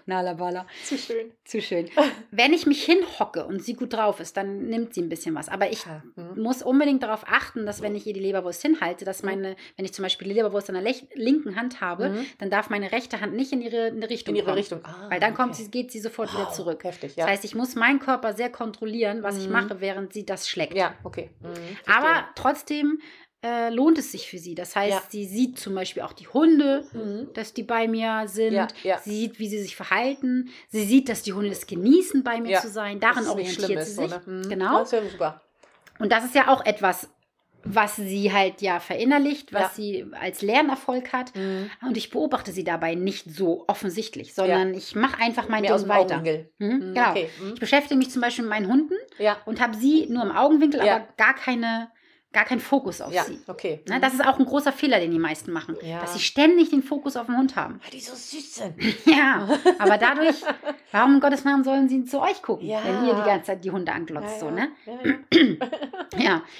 [0.05, 0.65] Nala Bala.
[0.83, 1.31] zu schön.
[1.45, 1.89] Zu schön.
[2.31, 5.49] Wenn ich mich hinhocke und sie gut drauf ist, dann nimmt sie ein bisschen was.
[5.49, 5.85] Aber ich.
[6.15, 6.41] Mhm.
[6.41, 9.29] muss unbedingt darauf achten, dass wenn ich ihr die Leberwurst hinhalte, dass Mhm.
[9.29, 12.25] meine, wenn ich zum Beispiel die Leberwurst in der linken Hand habe, Mhm.
[12.39, 14.57] dann darf meine rechte Hand nicht in ihre, in Richtung In ihre kommen.
[14.57, 14.79] Richtung.
[14.83, 15.63] Ah, Weil dann kommt okay.
[15.63, 16.83] sie, geht sie sofort wieder Wow, zurück.
[16.83, 17.25] Heftig, ja.
[17.25, 19.51] Das heißt, ich muss meinen Körper sehr kontrollieren, was ich Mhm.
[19.53, 20.75] mache, während sie das schlägt.
[20.75, 21.29] ja, okay.
[21.41, 21.47] Mhm,
[21.93, 22.99] Aber trotzdem
[23.43, 24.53] äh, lohnt es sich für sie.
[24.55, 25.03] Das heißt, Ja.
[25.09, 27.29] sie sieht zum Beispiel auch die Hunde, Mhm.
[27.33, 28.53] dass die bei mir sind.
[28.53, 28.99] Ja, ja.
[28.99, 30.49] Sie sieht, wie sie sich verhalten.
[30.69, 32.99] Sie sieht, dass die Hunde es genießen, bei mir zu sein.
[33.01, 34.11] Schlimm orientiert ist, sie sich.
[34.11, 34.21] ne?
[34.25, 34.49] Mhm.
[34.49, 34.79] Genau.
[34.79, 35.41] Das ist ja super.
[35.99, 37.09] Und das ist ja auch etwas,
[37.63, 41.35] was sie halt ja verinnerlicht, was sie als Lernerfolg hat.
[41.35, 41.69] Mhm.
[41.85, 45.87] Und ich beobachte sie dabei nicht so offensichtlich, sondern ich mache einfach mein Mehr Ding
[45.87, 46.17] weiter.
[46.19, 47.09] Mhm, Mhm, genau.
[47.11, 47.29] okay.
[47.39, 47.53] Mhm.
[47.53, 48.95] Ich beschäftige mich zum Beispiel mit meinen Hunden
[49.45, 51.91] und habe sie nur im Augenwinkel, aber gar keine,
[52.33, 53.39] gar keinen Fokus auf ja, sie.
[53.47, 53.81] okay.
[53.89, 54.01] Ne, Mhm.
[54.01, 55.99] das ist auch ein großer Fehler, den die meisten machen, Ja.
[55.99, 57.79] dass sie ständig den Fokus auf den Hund haben.
[57.83, 58.75] Weil die so süß sind.
[59.05, 59.47] Ja,
[59.79, 60.41] aber dadurch,
[60.91, 62.79] warum in Gottes Namen sollen sie zu euch gucken, Ja.
[62.85, 64.69] wenn ihr die ganze Zeit die Hunde anglotzt, so, ne?
[66.17, 66.41] Ja.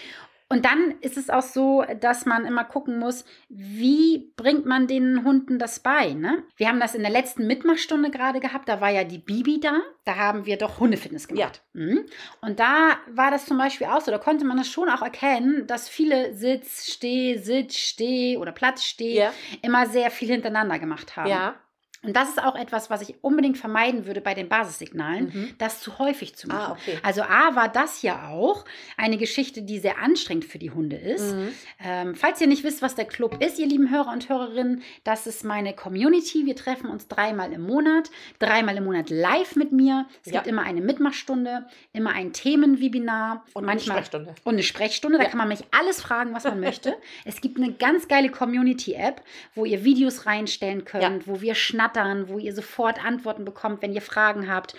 [0.52, 5.24] Und dann ist es auch so, dass man immer gucken muss, wie bringt man den
[5.24, 6.14] Hunden das bei?
[6.14, 6.44] Ne?
[6.58, 9.80] Wir haben das in der letzten Mitmachstunde gerade gehabt, da war ja die Bibi da,
[10.04, 11.62] da haben wir doch Hundefitness gemacht.
[11.74, 12.06] Mhm.
[12.42, 15.68] Und da war das zum Beispiel auch so, da konnte man das schon auch erkennen,
[15.68, 19.34] dass viele Sitz, Steh, Sitz, Steh oder Platz, Steh Ja.
[19.62, 21.30] immer sehr viel hintereinander gemacht haben.
[21.30, 21.56] ja.
[22.04, 25.54] Und das ist auch etwas, was ich unbedingt vermeiden würde bei den Basissignalen, Mhm.
[25.60, 26.72] das zu häufig zu machen.
[26.72, 26.98] Ah, okay.
[27.04, 28.66] Also A war das ja auch
[28.98, 31.36] eine Geschichte, die sehr anstrengend für die Hunde ist.
[31.36, 31.50] Mhm.
[31.84, 35.28] Ähm, falls ihr nicht wisst, was der Club ist, ihr lieben Hörer und Hörerinnen, das
[35.28, 36.46] ist meine Community.
[36.48, 38.10] Wir treffen uns dreimal im Monat,
[38.40, 40.08] dreimal im Monat live mit mir.
[40.26, 40.40] Es Ja.
[40.40, 44.36] gibt immer eine Mitmachstunde, immer ein Themenwebinar Und manchmal eine Sprechstunde.
[44.44, 45.18] und eine Sprechstunde.
[45.20, 45.30] Da Ja.
[45.30, 46.96] kann man mich alles fragen, was man möchte.
[47.26, 49.22] Es gibt eine ganz geile Community-App,
[49.54, 51.54] wo ihr Videos reinstellen könnt, wo wir
[51.92, 54.76] schnattern, wo ihr sofort Antworten bekommt, wenn ihr Fragen habt.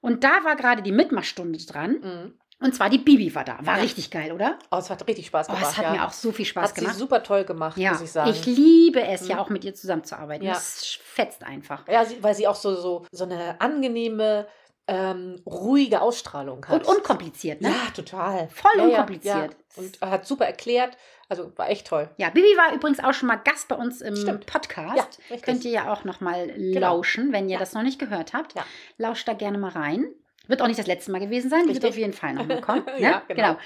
[0.00, 1.90] Und da war gerade die Mitmachstunde dran.
[2.00, 2.34] Mhm.
[2.60, 3.58] Und zwar die Bibi war da.
[3.62, 3.82] War Ja.
[3.82, 4.58] richtig geil, oder?
[4.72, 5.70] Oh, es hat richtig Spaß Oh, gemacht.
[5.72, 5.92] es hat ja.
[5.92, 6.96] mir auch so viel Spaß hat sie gemacht.
[6.98, 8.34] super toll gemacht, ja, muss ich sagen.
[8.46, 9.40] liebe es ja Mhm.
[9.42, 10.44] auch mit ihr zusammenzuarbeiten.
[10.44, 10.54] Ja.
[10.54, 11.86] Das fetzt einfach.
[11.86, 14.48] ja, sie, weil sie auch so, so, so eine angenehme,
[14.88, 16.86] ähm, ruhige Ausstrahlung hat.
[16.86, 17.68] Und unkompliziert, ne?
[17.68, 18.48] Ja, total.
[18.48, 19.52] Voll ja, unkompliziert.
[19.52, 19.82] Ja.
[19.82, 20.96] Und hat super erklärt.
[21.28, 22.08] Also war echt toll.
[22.16, 24.46] Ja, Bibi war übrigens auch schon mal Gast bei uns im Stimmt.
[24.46, 24.96] Podcast.
[24.96, 25.42] Ja, richtig.
[25.42, 26.80] Könnt ihr ja auch noch mal Genau.
[26.80, 28.54] lauschen, wenn ihr das noch nicht gehört habt.
[28.54, 28.64] Ja.
[28.96, 30.08] Lauscht da gerne mal rein.
[30.46, 31.90] Wird auch nicht das letzte Mal gewesen sein, die wird Richtig.
[31.90, 32.82] auf jeden Fall noch kommen.
[32.86, 33.00] Ne?
[33.02, 33.58] Ja, genau.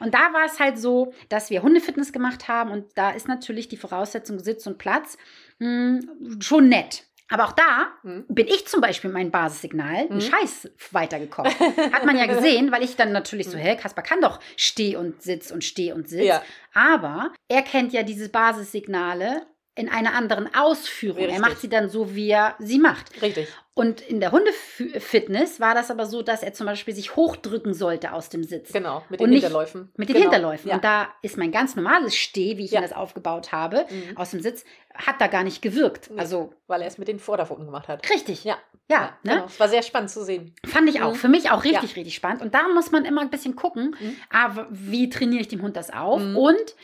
[0.00, 3.68] Und da war es halt so, dass wir Hundefitness gemacht haben und da ist natürlich
[3.68, 5.16] die Voraussetzung Sitz und Platz
[5.60, 6.00] mh,
[6.40, 7.04] schon nett.
[7.30, 8.26] Aber auch da Mhm.
[8.28, 10.20] bin ich zum Beispiel mein Basissignal einen Mhm.
[10.20, 11.52] Scheiß weitergekommen.
[11.92, 15.22] Hat man ja gesehen, weil ich dann natürlich so, hä, Kaspar kann doch Steh und
[15.22, 16.24] Sitz und Steh und Sitz.
[16.26, 16.42] Ja.
[16.74, 21.18] Aber er kennt ja diese Basissignale in einer anderen Ausführung.
[21.18, 21.42] Er Richtig.
[21.42, 23.20] macht sie dann so, wie er sie macht.
[23.22, 23.48] Richtig.
[23.76, 28.12] Und in der Hundefitness war das aber so, dass er zum Beispiel sich hochdrücken sollte
[28.12, 28.72] aus dem Sitz.
[28.72, 29.90] Genau, mit den nicht Hinterläufen.
[29.96, 30.30] Mit den genau.
[30.30, 30.68] Hinterläufen.
[30.68, 30.76] Ja.
[30.76, 32.80] Und da ist mein ganz normales Steh, wie ich Ja.
[32.80, 34.16] ihn das aufgebaut habe, Mhm.
[34.16, 36.10] aus dem Sitz, hat da gar nicht gewirkt.
[36.12, 36.20] Nee.
[36.20, 38.08] Also Weil er es mit den Vorderpfoten gemacht hat.
[38.10, 38.44] richtig.
[38.44, 38.56] Ja.
[38.88, 39.32] Ja, ne?
[39.32, 39.44] Genau.
[39.46, 40.54] Es war sehr spannend zu sehen.
[40.66, 41.12] Fand ich auch.
[41.12, 41.16] Mhm.
[41.16, 42.42] Für mich auch richtig, richtig spannend.
[42.42, 44.16] Und da muss man immer ein bisschen gucken, Mhm.
[44.30, 46.20] ah, wie trainiere ich dem Hund das auf?
[46.20, 46.36] Mhm.
[46.36, 46.74] Und,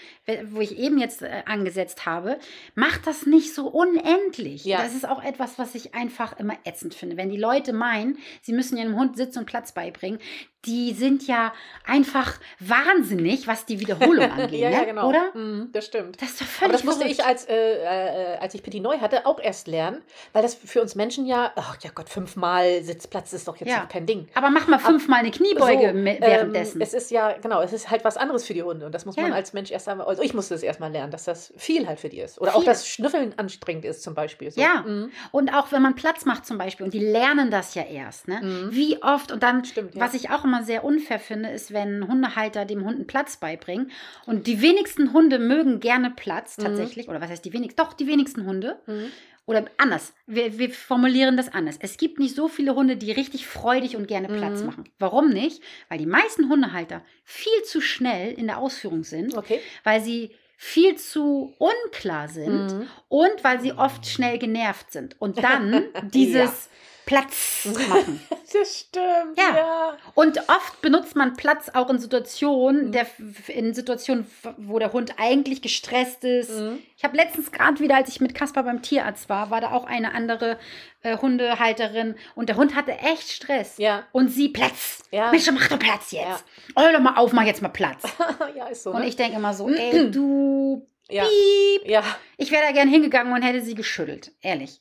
[0.47, 2.39] wo ich eben jetzt äh, angesetzt habe,
[2.75, 4.65] macht das nicht so unendlich.
[4.65, 4.79] Ja.
[4.83, 7.17] Das ist auch etwas, was ich einfach immer ätzend finde.
[7.17, 10.19] Wenn die Leute meinen, sie müssen ihrem Hund Sitz und Platz beibringen,
[10.67, 11.53] die sind ja
[11.87, 14.61] einfach wahnsinnig, was die Wiederholung angeht.
[14.61, 14.77] ja, ne?
[14.77, 15.09] ja, genau.
[15.09, 15.31] Oder?
[15.35, 16.21] Mhm, das stimmt.
[16.21, 17.19] Das ist doch völlig Aber das musste verrückt.
[17.21, 20.81] ich, als, äh, äh, als ich Petit Neu hatte, auch erst lernen, weil das für
[20.83, 23.87] uns Menschen ja, ach ja Gott, fünfmal Sitzplatz ist doch jetzt Ja.
[23.87, 24.29] kein Ding.
[24.35, 26.81] Aber mach mal fünfmal eine Kniebeuge So, ähm, währenddessen.
[26.81, 29.17] es ist ja, genau, es ist halt was anderes für die Hunde und das muss
[29.17, 32.01] man als Mensch erst einmal, also ich musste es erstmal lernen, dass das viel halt
[32.01, 32.41] für die ist.
[32.41, 32.67] Oder auch Viel.
[32.67, 34.51] das Schnüffeln anstrengend ist zum Beispiel.
[34.51, 34.61] So.
[34.61, 34.83] Ja.
[34.87, 35.11] Mhm.
[35.31, 38.41] Und auch wenn man Platz macht zum Beispiel, und die lernen das ja erst, ne?
[38.43, 38.69] Mhm.
[38.73, 40.01] Wie oft, und dann, Stimmt, ja.
[40.03, 43.91] was ich auch immer sehr unfair finde, ist, wenn Hundehalter dem Hund einen Platz beibringen.
[44.27, 46.63] Und die wenigsten Hunde mögen gerne Platz Mhm.
[46.63, 47.09] tatsächlich.
[47.09, 47.77] Oder was heißt die wenigsten?
[47.81, 48.79] Doch, die wenigsten Hunde.
[48.87, 49.07] Mhm.
[49.47, 50.13] Oder anders.
[50.27, 51.77] Wir, wir formulieren das anders.
[51.81, 54.67] Es gibt nicht so viele Hunde, die richtig freudig und gerne Platz Mhm.
[54.67, 54.85] machen.
[54.99, 55.63] Warum nicht?
[55.89, 59.61] Weil die meisten Hundehalter viel zu schnell in der Ausführung sind, Okay.
[59.83, 62.87] weil sie viel zu unklar sind Mhm.
[63.09, 65.17] und weil sie oft schnell genervt sind.
[65.19, 65.85] Und dann
[66.15, 66.69] dieses
[67.11, 68.21] Platz machen.
[68.53, 69.39] Das stimmt.
[69.39, 69.57] Ja.
[69.57, 69.97] Ja.
[70.15, 72.93] Und oft benutzt man Platz auch in Situationen, Mhm.
[72.93, 73.07] der,
[73.47, 76.51] in Situationen, wo der Hund eigentlich gestresst ist.
[76.51, 76.81] Mhm.
[76.97, 79.85] Ich habe letztens gerade wieder, als ich mit Kaspar beim Tierarzt war, war da auch
[79.85, 80.59] eine andere
[81.03, 83.79] äh, Hundehalterin und der Hund hatte echt Stress.
[83.79, 84.03] Ja.
[84.11, 85.05] Und sie Platz.
[85.13, 85.31] Ja.
[85.31, 86.45] Mensch, mach doch Platz jetzt.
[86.77, 86.83] Ja.
[86.83, 88.03] Hör doch mal auf, mach jetzt mal Platz.
[88.57, 88.91] ja, ist so.
[88.91, 89.07] Und ne?
[89.07, 91.25] ich denke immer so, ey, du ja.
[91.25, 91.89] Piep.
[91.89, 92.03] ja.
[92.37, 94.33] Ich wäre da gern hingegangen und hätte sie geschüttelt.
[94.43, 94.81] Ehrlich.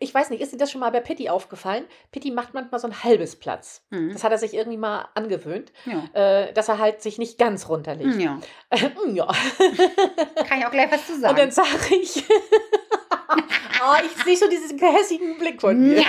[0.00, 1.84] Ich weiß nicht, ist dir das schon mal bei Pitti aufgefallen?
[2.10, 3.82] Pitti macht manchmal so ein halbes Platz.
[3.90, 4.12] Mhm.
[4.12, 6.04] Das hat er sich irgendwie mal angewöhnt, Ja.
[6.12, 8.20] äh, dass er halt sich nicht ganz runterlegt.
[8.20, 8.40] Ja.
[9.12, 9.26] ja.
[10.48, 11.68] Kann ich auch gleich was zu Und dann sagen.
[11.78, 16.04] sage ich, oh, ich sehe schon diesen gehässigen Blick von nja.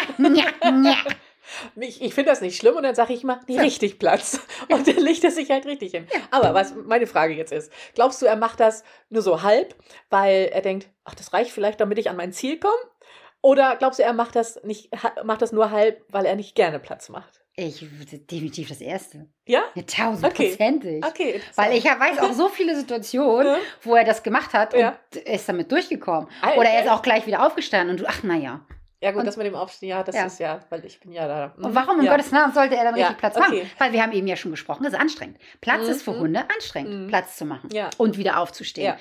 [1.79, 4.41] Ich, ich finde das nicht schlimm und dann sage ich mal, nee, richtig Platz.
[4.69, 6.05] Und dann legt er sich halt richtig hin.
[6.29, 9.73] Aber was meine Frage jetzt ist, glaubst du, er macht das nur so halb,
[10.09, 12.73] weil er denkt, ach, das reicht vielleicht, damit ich an mein Ziel komme?
[13.41, 14.89] Oder glaubst du, er macht das nicht,
[15.23, 17.41] macht das nur halb, weil er nicht gerne Platz macht?
[17.59, 17.83] Ich
[18.29, 19.27] definitiv das Erste.
[19.47, 19.63] Ja?
[19.73, 21.03] Ja, tausendprozentig.
[21.05, 21.31] Okay.
[21.33, 21.57] interessant.
[21.57, 23.57] Weil ich ja weiß auch so viele Situationen, Ja.
[23.81, 24.97] wo er das gemacht hat und Ja.
[25.25, 26.29] ist damit durchgekommen.
[26.41, 26.95] Ah, Oder er ist okay.
[26.95, 28.61] auch gleich wieder aufgestanden und du, ach naja.
[29.01, 30.25] Ja gut, Und- das mit dem Aufstehen, ja, das Ja.
[30.25, 31.53] ist ja, weil ich bin ja da.
[31.57, 32.11] Und warum um ja.
[32.11, 33.45] Gottes Namen sollte er dann richtig Platz okay.
[33.59, 33.71] machen?
[33.79, 35.37] Weil wir haben eben ja schon gesprochen, das ist anstrengend.
[35.61, 36.19] Platz Mhm, ist für mhm.
[36.19, 37.07] Hunde anstrengend, Mhm.
[37.07, 38.95] Platz zu machen und wieder aufzustehen.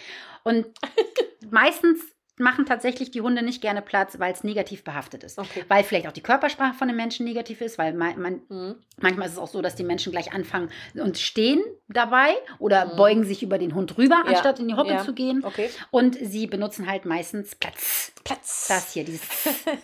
[0.44, 0.66] Und
[1.51, 2.01] meistens
[2.38, 5.38] machen tatsächlich die Hunde nicht gerne Platz, weil es negativ behaftet ist.
[5.38, 5.64] Okay.
[5.68, 8.75] Weil vielleicht auch die Körpersprache von den Menschen negativ ist, weil man, man, Mhm.
[9.01, 12.96] manchmal ist es auch so, dass die Menschen gleich anfangen und stehen dabei oder Mhm.
[12.96, 14.31] beugen sich über den Hund rüber, Ja.
[14.31, 15.05] anstatt in die Hocke Ja.
[15.05, 15.42] zu gehen.
[15.44, 15.70] Okay.
[15.90, 18.12] Und sie benutzen halt meistens Platz.
[18.25, 18.66] Platz.
[18.68, 19.22] Das hier, dieses,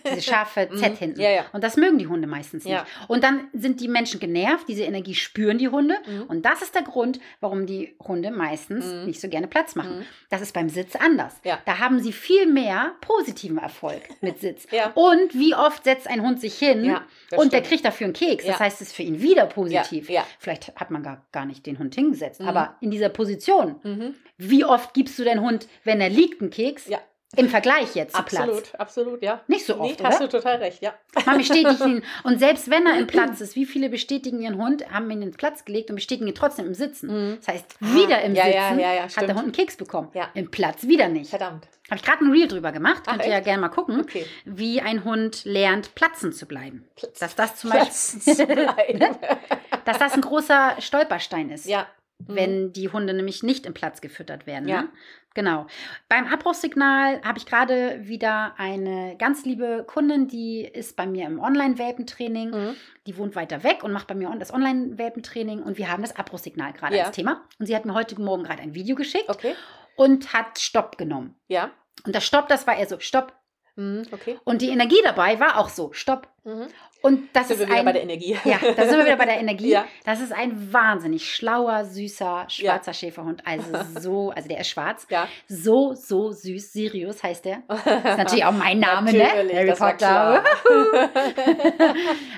[0.05, 0.97] diese scharfe Z Mhm.
[0.97, 1.21] hinten.
[1.21, 1.45] Ja.
[1.53, 2.83] Und das mögen die Hunde meistens nicht.
[3.07, 5.95] Und dann sind die Menschen genervt, diese Energie spüren die Hunde.
[6.05, 6.23] Mhm.
[6.23, 9.05] Und das ist der Grund, warum die Hunde meistens Mhm.
[9.05, 9.99] nicht so gerne Platz machen.
[9.99, 10.05] Mhm.
[10.29, 11.35] Das ist beim Sitz anders.
[11.65, 14.67] Da haben sie viel mehr positiven Erfolg mit Sitz.
[14.71, 14.91] Ja.
[14.95, 17.05] Und wie oft setzt ein Hund sich hin Ja,
[17.37, 17.67] und der stimmt.
[17.67, 18.45] kriegt dafür einen Keks.
[18.45, 20.09] Das heißt, es ist für ihn wieder positiv.
[20.39, 22.41] Vielleicht hat man gar, gar nicht den Hund hingesetzt.
[22.41, 22.47] Mhm.
[22.47, 24.15] Aber in dieser Position, Mhm.
[24.37, 26.87] wie oft gibst du deinen Hund, wenn er liegt, einen Keks?
[27.35, 28.75] Im Vergleich jetzt zu Absolut, Platz.
[28.79, 29.41] absolut, ja.
[29.47, 30.27] Nicht so Nee, oft, hast oder?
[30.27, 30.93] du total recht, ja.
[31.25, 32.03] Man bestätigt ihn.
[32.23, 35.37] Und selbst wenn er im Platz ist, wie viele bestätigen ihren Hund, haben ihn ins
[35.37, 37.31] Platz gelegt und bestätigen ihn trotzdem im Sitzen.
[37.31, 37.37] Mhm.
[37.37, 40.09] Das heißt, wieder im ja, Sitzen ja, ja, hat der Hund einen Keks bekommen.
[40.13, 40.29] Ja.
[40.33, 41.29] Im Platz wieder nicht.
[41.31, 41.67] Verdammt.
[41.89, 43.03] Habe ich gerade ein Reel drüber gemacht.
[43.07, 44.25] Ach, Könnt ihr ja gerne mal gucken, Okay.
[44.45, 46.87] wie ein Hund lernt, platzen zu bleiben.
[46.95, 47.19] Platz.
[47.19, 48.99] Dass das zum Beispiel, zu bleiben.
[49.85, 51.65] dass das ein großer Stolperstein ist.
[51.65, 51.87] ja.
[52.27, 52.35] Mhm.
[52.35, 54.67] wenn die Hunde nämlich nicht im Platz gefüttert werden.
[54.67, 54.83] Ja.
[54.83, 54.89] Ne?
[55.35, 55.65] Genau.
[56.09, 61.39] Beim Abbruchssignal habe ich gerade wieder eine ganz liebe Kundin, die ist bei mir im
[61.39, 62.51] Online-Welpentraining.
[62.51, 62.75] Mhm.
[63.07, 66.73] Die wohnt weiter weg und macht bei mir das Online-Welpentraining und wir haben das Abbruchssignal
[66.73, 67.05] gerade Ja.
[67.05, 67.41] als Thema.
[67.59, 69.55] Und sie hat mir heute Morgen gerade ein Video geschickt Okay.
[69.95, 71.35] und hat Stopp genommen.
[71.47, 71.71] Ja.
[72.05, 73.33] Und das Stopp, das war eher so, Stopp,
[73.75, 74.37] Mhm, okay.
[74.43, 76.27] Und die Energie dabei war auch so, stopp.
[76.43, 76.67] Mhm.
[77.05, 78.37] Und das Sind ist wir wieder ein, bei der Energie.
[78.45, 79.69] ja, da sind wir wieder bei der Energie.
[79.73, 79.85] Ja.
[80.05, 83.45] Das ist ein wahnsinnig schlauer, süßer, schwarzer Schäferhund.
[83.45, 83.65] Also
[83.99, 85.05] so, also der ist schwarz.
[85.09, 85.27] Ja.
[85.49, 86.71] So, so süß.
[86.71, 87.63] Sirius heißt der.
[87.67, 89.25] Das ist natürlich auch mein Name, ne?
[89.53, 90.43] Harry Potter.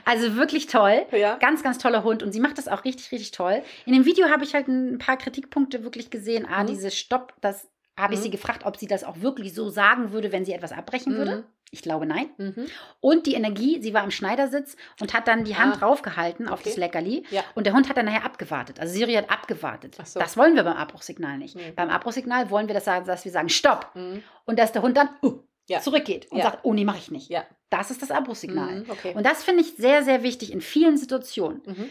[0.05, 1.05] Also wirklich toll.
[1.11, 1.35] ja.
[1.37, 3.61] Ganz, ganz toller Hund und sie macht das auch richtig, richtig toll.
[3.85, 6.45] In dem Video habe ich halt ein paar Kritikpunkte wirklich gesehen.
[6.49, 6.67] Ah, Mhm.
[6.67, 8.23] dieses Stopp, das habe ich Mhm.
[8.23, 11.45] sie gefragt, ob sie das auch wirklich so sagen würde, wenn sie etwas abbrechen würde.
[11.65, 11.71] Mhm.
[11.71, 12.29] Ich glaube nein.
[12.37, 12.67] Mhm.
[13.01, 15.77] Und die Energie, sie war im Schneidersitz und hat dann die Hand Ah.
[15.79, 16.69] draufgehalten auf Okay.
[16.69, 17.25] das Leckerli.
[17.31, 17.43] Ja.
[17.55, 18.79] Und der Hund hat dann nachher abgewartet.
[18.79, 19.97] Also Siri hat abgewartet.
[20.05, 20.19] So.
[20.19, 21.55] Das wollen wir beim Abbruchsignal nicht.
[21.55, 21.71] Nee.
[21.75, 23.91] Beim Abbruchsignal wollen wir das sagen, dass wir sagen Stopp.
[23.95, 24.23] Mhm.
[24.45, 25.79] Und dass der Hund dann uh, Ja.
[25.81, 26.45] zurückgeht und Ja.
[26.45, 27.31] sagt, oh nee, mache ich nicht.
[27.71, 28.81] Das ist das Abbruchsignal.
[28.83, 28.89] Mhm.
[28.89, 29.13] Okay.
[29.15, 31.61] Und das finde ich sehr, sehr wichtig in vielen Situationen.
[31.65, 31.89] Mhm.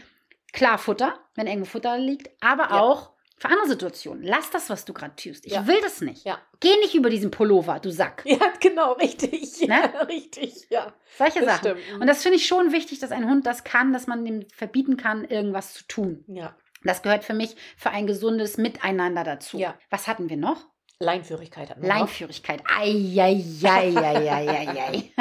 [0.52, 4.22] Klar, Futter, wenn irgendwo Futter liegt, aber auch für andere Situationen.
[4.24, 5.44] Lass das, was du gerade tust.
[5.46, 5.66] Ich Ja.
[5.66, 6.24] will das nicht.
[6.24, 6.38] Ja.
[6.60, 8.22] Geh nicht über diesen Pullover, du Sack.
[8.26, 9.60] Ja, genau, richtig.
[9.60, 10.08] Ja, Ne?
[10.08, 10.92] richtig, ja.
[11.18, 11.78] Solche Das Sachen.
[11.78, 12.00] stimmt.
[12.00, 14.96] Und das finde ich schon wichtig, dass ein Hund das kann, dass man dem verbieten
[14.96, 16.24] kann, irgendwas zu tun.
[16.28, 16.56] Ja.
[16.84, 19.58] Das gehört für mich für ein gesundes Miteinander dazu.
[19.58, 19.74] Ja.
[19.90, 20.66] Was hatten wir noch?
[21.00, 21.94] Leinführigkeit wir noch.
[22.00, 22.62] Leinführigkeit.
[23.64, 25.02] Eieieiei.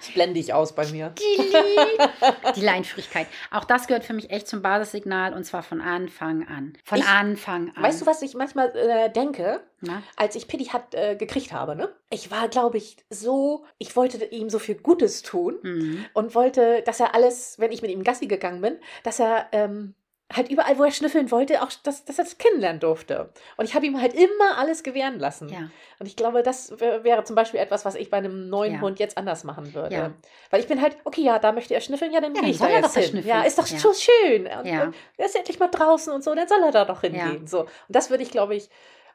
[0.00, 1.12] Das blende ich aus bei mir.
[2.56, 3.26] Die Leinführigkeit.
[3.50, 6.74] Auch das gehört für mich echt zum Basissignal und zwar von Anfang an.
[6.84, 7.82] Von Ich- Anfang an.
[7.82, 9.60] Weißt du, was ich manchmal äh, denke?
[9.80, 10.02] Na?
[10.16, 11.88] als ich Pitti hat äh, gekriegt habe, ne?
[12.10, 16.04] Ich war, glaube ich, so, ich wollte ihm so viel Gutes tun Mhm.
[16.14, 19.94] und wollte, dass er alles, wenn ich mit ihm Gassi gegangen bin, dass er ähm,
[20.30, 23.30] halt überall, wo er schnüffeln wollte, auch, dass, dass er das kennenlernen durfte.
[23.56, 25.48] Und ich habe ihm halt immer alles gewähren lassen.
[25.48, 25.70] Ja.
[25.98, 28.80] Und ich glaube, das wär- wäre zum Beispiel etwas, was ich bei einem neuen Ja.
[28.82, 29.94] Hund jetzt anders machen würde.
[29.94, 30.10] Ja.
[30.50, 32.58] Weil ich bin halt, okay, ja, da möchte er schnüffeln, ja, dann Ja, gehe ich
[32.58, 33.24] da er jetzt hin.
[33.26, 34.46] Ja, ist doch so schön.
[34.46, 37.46] Und, und er ist endlich mal draußen und so, dann soll er da doch hingehen.
[37.46, 37.60] So.
[37.62, 38.68] Und das würde ich, glaube ich,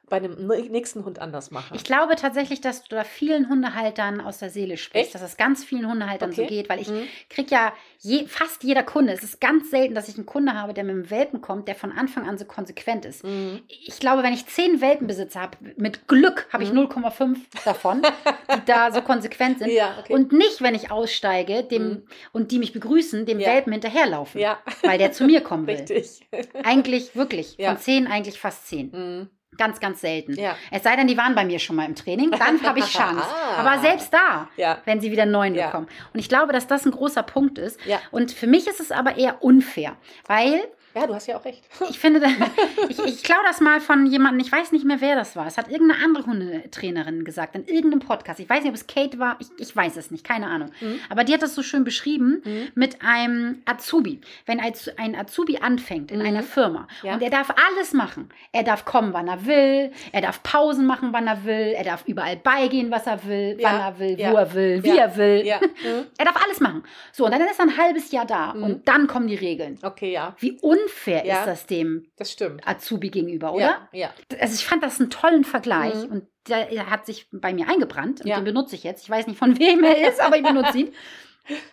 [0.09, 1.75] bei einem nächsten Hund anders machen.
[1.75, 5.15] Ich glaube tatsächlich, dass du da vielen Hundehaltern aus der Seele sprichst, Echt?
[5.15, 6.49] dass es ganz vielen Hundehaltern so Okay.
[6.49, 7.07] geht, weil ich Mhm.
[7.29, 10.73] kriege ja je, fast jeder Kunde, es ist ganz selten, dass ich einen Kunde habe,
[10.73, 13.23] der mit einem Welpen kommt, der von Anfang an so konsequent ist.
[13.23, 13.61] Mhm.
[13.67, 16.79] Ich glaube, wenn ich zehn Welpenbesitzer habe, mit Glück habe ich Mhm.
[16.79, 19.71] 0,5 davon, die da so konsequent sind.
[19.71, 20.13] Ja, okay.
[20.13, 22.03] Und nicht, wenn ich aussteige dem, Mhm.
[22.33, 23.47] und die mich begrüßen, dem Ja.
[23.49, 25.75] Welpen hinterherlaufen, ja, weil der zu mir kommen will.
[25.77, 26.27] richtig.
[26.63, 29.29] Eigentlich wirklich, von zehn eigentlich fast zehn.
[29.57, 30.33] Ganz, ganz selten.
[30.39, 30.55] Ja.
[30.71, 33.23] Es sei denn, die waren bei mir schon mal im Training, dann habe ich Chance.
[33.23, 33.59] Ah.
[33.65, 34.79] Aber selbst da, Ja.
[34.85, 35.67] wenn sie wieder neuen Ja.
[35.67, 35.87] bekommen.
[36.13, 37.79] Und ich glaube, dass das ein großer Punkt ist.
[37.85, 37.99] Ja.
[38.11, 39.95] Und für mich ist es aber eher unfair,
[40.27, 40.61] weil
[40.95, 41.63] ja, du hast ja auch recht.
[41.89, 42.21] ich finde,
[42.89, 45.47] ich, ich klaue das mal von jemandem, ich weiß nicht mehr, wer das war.
[45.47, 48.39] Es hat irgendeine andere Hundetrainerin gesagt, in irgendeinem Podcast.
[48.39, 50.69] Ich weiß nicht, ob es Kate war, ich, ich weiß es nicht, keine Ahnung.
[50.81, 50.99] Mhm.
[51.09, 52.67] Aber die hat das so schön beschrieben Mhm.
[52.75, 54.21] mit einem Azubi.
[54.45, 56.25] Wenn ein Azubi anfängt in Mhm.
[56.25, 57.13] einer Firma Ja.
[57.15, 58.29] und er darf alles machen.
[58.51, 62.03] Er darf kommen, wann er will, er darf Pausen machen, wann er will, er darf
[62.07, 63.69] überall beigehen, was er will, Ja.
[63.71, 64.31] wann er will, Ja.
[64.31, 65.43] wo er will, wie er will.
[65.83, 66.05] Mhm.
[66.17, 66.83] Er darf alles machen.
[67.11, 68.63] So, und dann ist er ein halbes Jahr da Mhm.
[68.63, 69.77] und dann kommen die Regeln.
[69.81, 71.39] Okay, ja, Wie unfair Ja.
[71.39, 72.67] ist das dem das stimmt.
[72.67, 73.61] Azubi gegenüber, oder?
[73.63, 74.13] Ja, ja.
[74.39, 76.11] Also ich fand das einen tollen Vergleich Mhm.
[76.11, 78.35] und der hat sich bei mir eingebrannt und Ja.
[78.39, 79.03] den benutze ich jetzt.
[79.03, 80.87] Ich weiß nicht, von wem er ist, aber ich benutze ihn.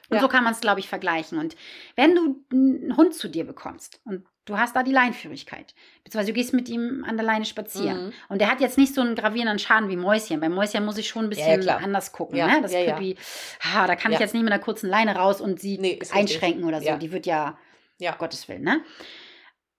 [0.09, 0.21] Und Ja.
[0.21, 1.39] so kann man es, glaube ich, vergleichen.
[1.39, 1.55] Und
[1.95, 6.35] wenn du einen Hund zu dir bekommst und du hast da die Leinführigkeit, beziehungsweise du
[6.35, 8.13] gehst mit ihm an der Leine spazieren Mhm.
[8.31, 10.41] und der hat jetzt nicht so einen gravierenden Schaden wie Mäuschen.
[10.41, 11.81] Bei Mäuschen muss ich schon ein Ja, ja, bisschen klar.
[11.85, 12.37] anders gucken.
[12.37, 12.63] Ja, Ne?
[12.63, 12.93] Das ja, ja.
[12.95, 13.17] Püppi,
[13.75, 14.25] ah, da kann ich Ja.
[14.25, 16.17] jetzt nicht mit einer kurzen Leine raus und sie Nee, ist richtig.
[16.37, 16.87] einschränken oder so.
[16.89, 16.97] Ja.
[16.97, 17.57] Die wird ja
[18.01, 18.17] Ja.
[18.17, 18.83] Gottes Willen, ne?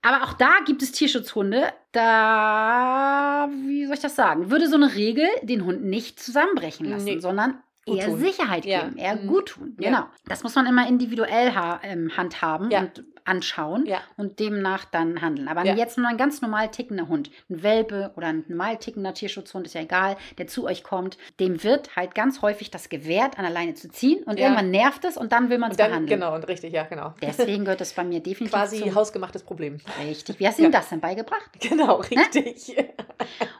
[0.04, 1.72] Aber auch da gibt es Tierschutzhunde.
[1.92, 4.50] Da, wie soll ich das sagen?
[4.50, 7.20] Würde so eine Regel den Hund nicht zusammenbrechen lassen, Nee.
[7.20, 8.20] sondern eher tun.
[8.20, 8.84] Sicherheit Ja.
[8.84, 9.28] geben, eher Mhm.
[9.28, 9.76] gut tun.
[9.80, 9.90] Ja.
[9.90, 10.04] Genau.
[10.26, 12.82] Das muss man immer individuell ha ähm, handhaben Ja.
[12.82, 14.00] und anschauen Ja.
[14.18, 15.48] und demnach dann handeln.
[15.48, 15.76] Aber Ja.
[15.76, 19.76] jetzt nur ein ganz normal tickender Hund, ein Welpe oder ein normal tickender Tierschutzhund, ist
[19.76, 23.54] ja egal, der zu euch kommt, dem wird halt ganz häufig das gewährt, an der
[23.54, 24.46] Leine zu ziehen und Ja.
[24.46, 26.08] irgendwann nervt es und dann will man es behandeln.
[26.08, 27.14] genau, und richtig, ja, genau.
[27.22, 29.78] Deswegen gehört das bei mir definitiv Quasi zum hausgemachtes Problem.
[30.04, 30.40] Richtig.
[30.40, 30.80] Wie hast du ihm Ja.
[30.80, 31.52] das denn beigebracht?
[31.60, 32.76] Genau, richtig.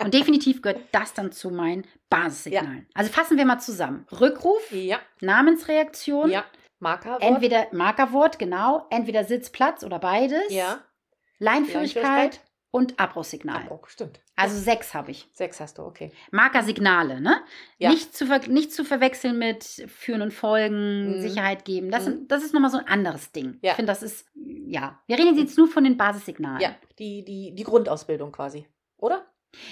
[0.04, 2.88] Und definitiv gehört das dann zu meinen Basissignalen.
[2.96, 4.06] Also fassen wir mal zusammen.
[4.20, 6.44] Rückruf, Ja, Namensreaktion, ja.
[6.80, 7.22] Markerwort.
[7.24, 10.44] entweder Markerwort, genau, entweder Sitz, Platz oder beides.
[10.50, 10.80] Ja,
[11.40, 12.42] Leinführigkeit, Leinführigkeit.
[12.72, 13.64] und Abbruchsignal.
[13.64, 14.20] Abbruch, stimmt.
[14.36, 15.28] Also sechs habe ich.
[15.34, 16.12] Sechs hast du, okay.
[16.32, 17.42] Markersignale, ne?
[17.78, 17.90] Ja.
[17.90, 21.22] Nicht, zu nicht zu verwechseln mit Führen und Folgen, Mhm.
[21.22, 21.92] Sicherheit geben.
[21.92, 22.10] Das, Mhm.
[22.12, 23.60] sind- das ist nochmal so ein anderes Ding.
[23.62, 23.72] Ja.
[23.72, 25.00] Ich finde, das ist, ja.
[25.08, 26.62] Wir reden jetzt nur von den Basissignalen.
[26.62, 29.26] Ja, die, die, die Grundausbildung quasi, oder?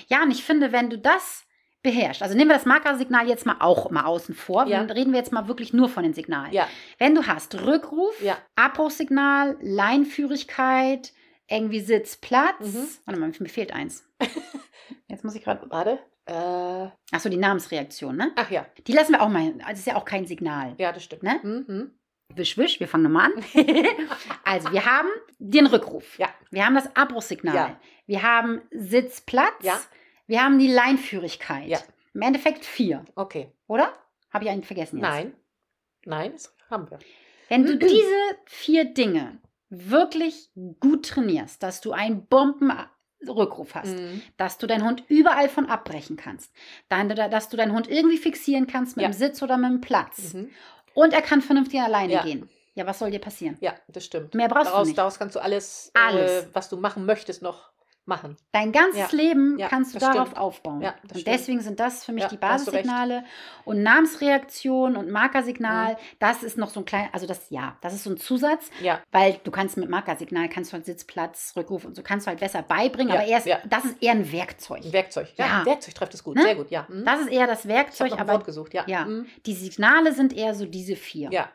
[0.07, 1.45] Ja, und ich finde, wenn du das
[1.81, 4.79] beherrschst, also nehmen wir das Markersignal jetzt mal auch mal außen vor, Ja.
[4.83, 6.51] dann reden wir jetzt mal wirklich nur von den Signalen.
[6.53, 6.67] Ja,
[6.97, 8.37] Wenn du hast Rückruf, ja.
[8.55, 11.13] Abbruchsignal, Leinführigkeit,
[11.49, 12.59] irgendwie Sitz, Platz.
[12.59, 12.87] Mhm.
[13.05, 14.07] Warte mal, mir fehlt eins.
[15.07, 15.65] Jetzt muss ich gerade.
[15.69, 15.99] Warte.
[16.25, 18.31] Äh, Achso, die Namensreaktion, ne?
[18.35, 19.63] ach ja, Die lassen wir auch mal hin.
[19.67, 20.75] Das ist ja auch kein Signal.
[20.77, 21.23] ja, das stimmt.
[21.23, 21.39] Ne?
[21.41, 21.91] Mhm.
[22.35, 23.43] Wisch, wisch, wir fangen nochmal an.
[24.43, 25.09] also, wir haben
[25.39, 26.19] den Rückruf.
[26.19, 26.27] Ja.
[26.51, 27.55] Wir haben das Abbruchssignal.
[27.55, 27.79] Ja.
[28.05, 29.63] Wir haben Sitzplatz.
[29.63, 29.79] Ja.
[30.29, 31.67] Wir haben die Leinführigkeit.
[31.67, 31.79] Ja.
[32.13, 33.51] Im Endeffekt vier, Okay.
[33.67, 33.91] oder?
[34.31, 35.01] Habe ich einen vergessen jetzt?
[35.09, 35.33] Nein.
[36.05, 36.99] Nein, das haben wir.
[37.47, 39.39] Wenn du diese vier Dinge
[39.71, 44.21] wirklich gut trainierst, dass du einen Bombenrückruf hast, Mhm.
[44.37, 46.53] dass du deinen Hund überall von abbrechen kannst,
[46.89, 49.09] dann, dass du deinen Hund irgendwie fixieren kannst mit Ja.
[49.09, 50.51] dem Sitz oder mit dem Platz Mhm.
[50.93, 52.23] und er kann vernünftig alleine Ja.
[52.23, 52.47] gehen.
[52.75, 53.57] Ja, was soll dir passieren?
[53.61, 54.35] Ja, das stimmt.
[54.35, 54.97] Mehr brauchst daraus, du nicht.
[54.99, 56.43] daraus kannst du alles, Alles.
[56.43, 57.71] Äh, was du machen möchtest, noch
[58.09, 58.35] machen.
[58.51, 59.17] Dein ganzes Ja.
[59.17, 60.37] Leben Ja, kannst du darauf stimmt.
[60.37, 60.81] aufbauen.
[60.81, 61.27] Ja, und stimmt.
[61.27, 62.35] deswegen sind das für mich die.
[62.35, 63.23] Basissignale.
[63.63, 65.97] Und Namensreaktion und Markersignal, Mhm.
[66.19, 68.99] das ist noch so ein klein, also das ja, das ist so ein Zusatz, Ja,
[69.11, 72.39] weil du kannst mit Markersignal, kannst du halt Sitzplatz, Rückruf und so kannst du halt
[72.39, 74.83] besser beibringen, aber erst, das ist eher ein Werkzeug.
[74.83, 75.27] ein Werkzeug.
[75.37, 76.35] Ja, Werkzeug trifft es gut.
[76.35, 76.41] Ne?
[76.43, 76.85] Sehr gut, ja.
[76.89, 77.05] Mhm.
[77.05, 78.83] Das ist eher das ich Werkzeug, ein aber Wort gesucht, ja.
[78.87, 79.05] ja.
[79.05, 79.27] Mhm.
[79.45, 81.29] die Signale sind eher so diese vier.
[81.31, 81.49] Ja.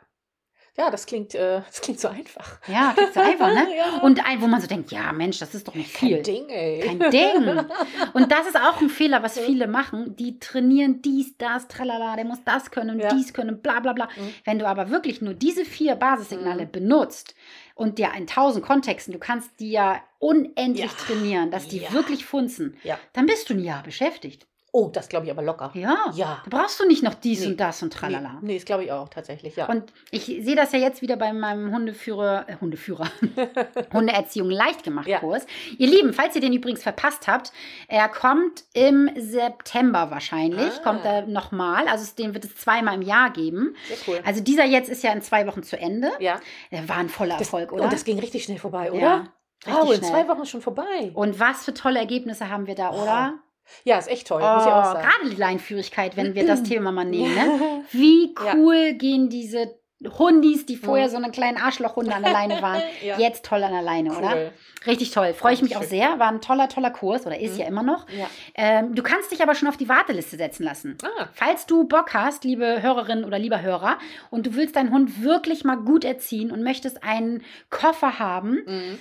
[0.77, 2.59] Ja, das klingt, äh, das klingt so einfach.
[2.67, 3.67] Ja, klingt so einfach, ne?
[3.77, 4.01] Ja.
[4.03, 6.17] Und ein, wo man so denkt, ja Mensch, das ist doch nicht viel.
[6.17, 6.81] Kein Ding, ey.
[6.81, 7.65] Kein Ding.
[8.13, 10.17] Und das ist auch ein Fehler, was viele machen.
[10.17, 13.09] Die trainieren dies, das, tralala, der muss das können, Ja.
[13.09, 14.07] dies können, bla bla bla.
[14.17, 14.35] Mhm.
[14.45, 16.73] Wenn du aber wirklich nur diese vier Basissignale Mhm.
[16.73, 17.35] benutzt
[17.77, 20.99] und dir in tausend Kontexten, du kannst die ja unendlich Ja.
[21.07, 21.93] trainieren, dass die Ja.
[21.93, 22.99] wirklich funzen, Ja.
[23.13, 24.47] dann bist du ein Jahr beschäftigt.
[24.77, 25.71] Oh, das glaube ich aber locker.
[25.75, 26.11] Ja.
[26.15, 26.43] Ja.
[26.51, 27.47] Da brauchst du nicht noch dies Nee.
[27.47, 28.39] und das und tralala.
[28.41, 29.67] Nee, nee das glaube ich auch tatsächlich, ja.
[29.67, 33.07] Und ich sehe das ja jetzt wieder bei meinem Hundeführer, äh, Hundeführer,
[33.93, 35.21] Hundeerziehung leicht gemacht Ja.
[35.21, 35.47] Kurs.
[35.79, 37.53] Ihr Lieben, falls ihr den übrigens verpasst habt,
[37.89, 40.83] er kommt im September wahrscheinlich, Ah.
[40.83, 41.87] kommt er nochmal.
[41.89, 43.75] Also den wird es zweimal im Jahr geben.
[43.87, 44.21] Sehr cool.
[44.25, 46.11] Also dieser jetzt ist ja in zwei Wochen zu Ende.
[46.19, 46.41] ja.
[46.73, 47.89] Der war ein voller Das, Erfolg, oh, oder?
[47.89, 49.01] das ging richtig schnell vorbei, oder?
[49.01, 49.29] Ja,
[49.67, 50.29] Wow, in richtig zwei.
[50.29, 51.13] Wochen schon vorbei.
[51.15, 53.35] Und was für tolle Ergebnisse haben wir da, oder?
[53.85, 55.09] Ja, ist echt toll, Oh, muss ich auch sagen.
[55.09, 57.35] gerade die Leinführigkeit, wenn wir das Thema mal nehmen.
[57.35, 57.47] Ne?
[57.47, 57.81] Ja.
[57.93, 58.55] Wie Ja.
[58.57, 59.75] cool gehen diese
[60.19, 61.11] Hundis, die vorher Mhm.
[61.13, 63.19] so eine kleinen Arschlochhunde an der Leine waren, Ja.
[63.19, 64.33] jetzt toll an der Leine, oder?
[64.35, 64.51] Cool.
[64.87, 65.33] Richtig toll.
[65.33, 66.19] Freue ich mich auch sehr.
[66.19, 67.61] War ein toller, toller Kurs oder ist Mhm.
[67.61, 68.07] ja immer noch.
[68.11, 68.27] Ja.
[68.55, 70.99] Ähm, du kannst dich aber schon auf die Warteliste setzen lassen.
[71.03, 73.97] Ah, Falls du Bock hast, liebe Hörerin oder lieber Hörer,
[74.31, 78.99] und du willst deinen Hund wirklich mal gut erziehen und möchtest einen Koffer haben, mhm.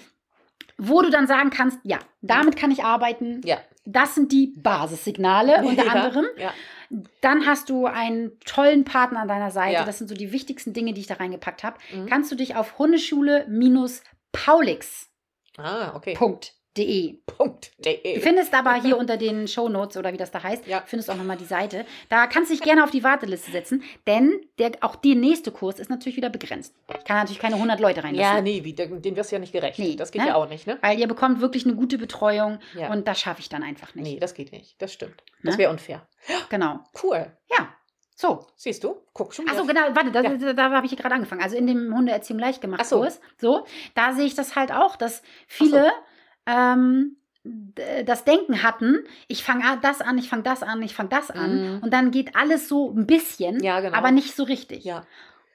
[0.78, 3.42] wo du dann sagen kannst, ja, damit kann ich arbeiten.
[3.44, 3.58] ja.
[3.86, 5.92] Das sind die Basissignale unter ja.
[5.92, 6.26] anderem.
[6.38, 6.54] Ja.
[7.22, 9.74] Dann hast du einen tollen Partner an deiner Seite.
[9.74, 9.86] Ja.
[9.86, 11.78] Das sind so die wichtigsten Dinge, die ich da reingepackt habe.
[11.92, 12.06] Mhm.
[12.06, 15.14] Kannst du dich auf hundeschule-paulix.de
[15.58, 16.14] Ah, okay.
[16.14, 16.54] Punkt.
[16.76, 20.84] Du findest aber hier unter den Shownotes oder wie das da heißt, Ja.
[20.86, 21.86] findest du auch nochmal die Seite.
[22.10, 25.80] Da kannst du dich gerne auf die Warteliste setzen, denn der, auch der nächste Kurs
[25.80, 26.74] ist natürlich wieder begrenzt.
[26.98, 28.44] Ich kann natürlich keine 100 Leute Ja, reinlassen.
[28.44, 29.78] nee, wie, den wirst du ja nicht gerecht.
[29.80, 30.30] Nee, das geht ne?
[30.30, 30.78] ja auch nicht, ne?
[30.82, 32.92] Weil ihr bekommt wirklich eine gute Betreuung Ja.
[32.92, 34.04] und das schaffe ich dann einfach nicht.
[34.06, 34.82] Nee, das geht nicht.
[34.82, 35.22] Das stimmt.
[35.44, 35.60] Das Ne?
[35.64, 36.08] wäre unfair.
[36.50, 36.80] Genau.
[37.04, 37.32] Cool.
[37.52, 37.70] Ja.
[38.16, 38.46] So.
[38.56, 38.96] Siehst du?
[39.14, 39.48] Guck schon.
[39.50, 40.30] Achso, genau, warte, da, Ja.
[40.38, 41.42] da, da habe ich gerade angefangen.
[41.42, 43.00] Also in dem Hundeerziehung leicht gemacht Ach so.
[43.02, 43.20] Kurs.
[43.40, 43.66] So,
[43.96, 45.92] da sehe ich das halt auch, dass viele
[46.46, 47.18] ähm,
[48.06, 51.76] das Denken hatten, ich fange das an, ich fange das an, ich fange das an.
[51.78, 51.80] Mhm.
[51.84, 53.98] Und dann geht alles so ein bisschen, Ja, genau.
[53.98, 54.86] aber nicht so richtig.
[54.86, 55.06] Ja.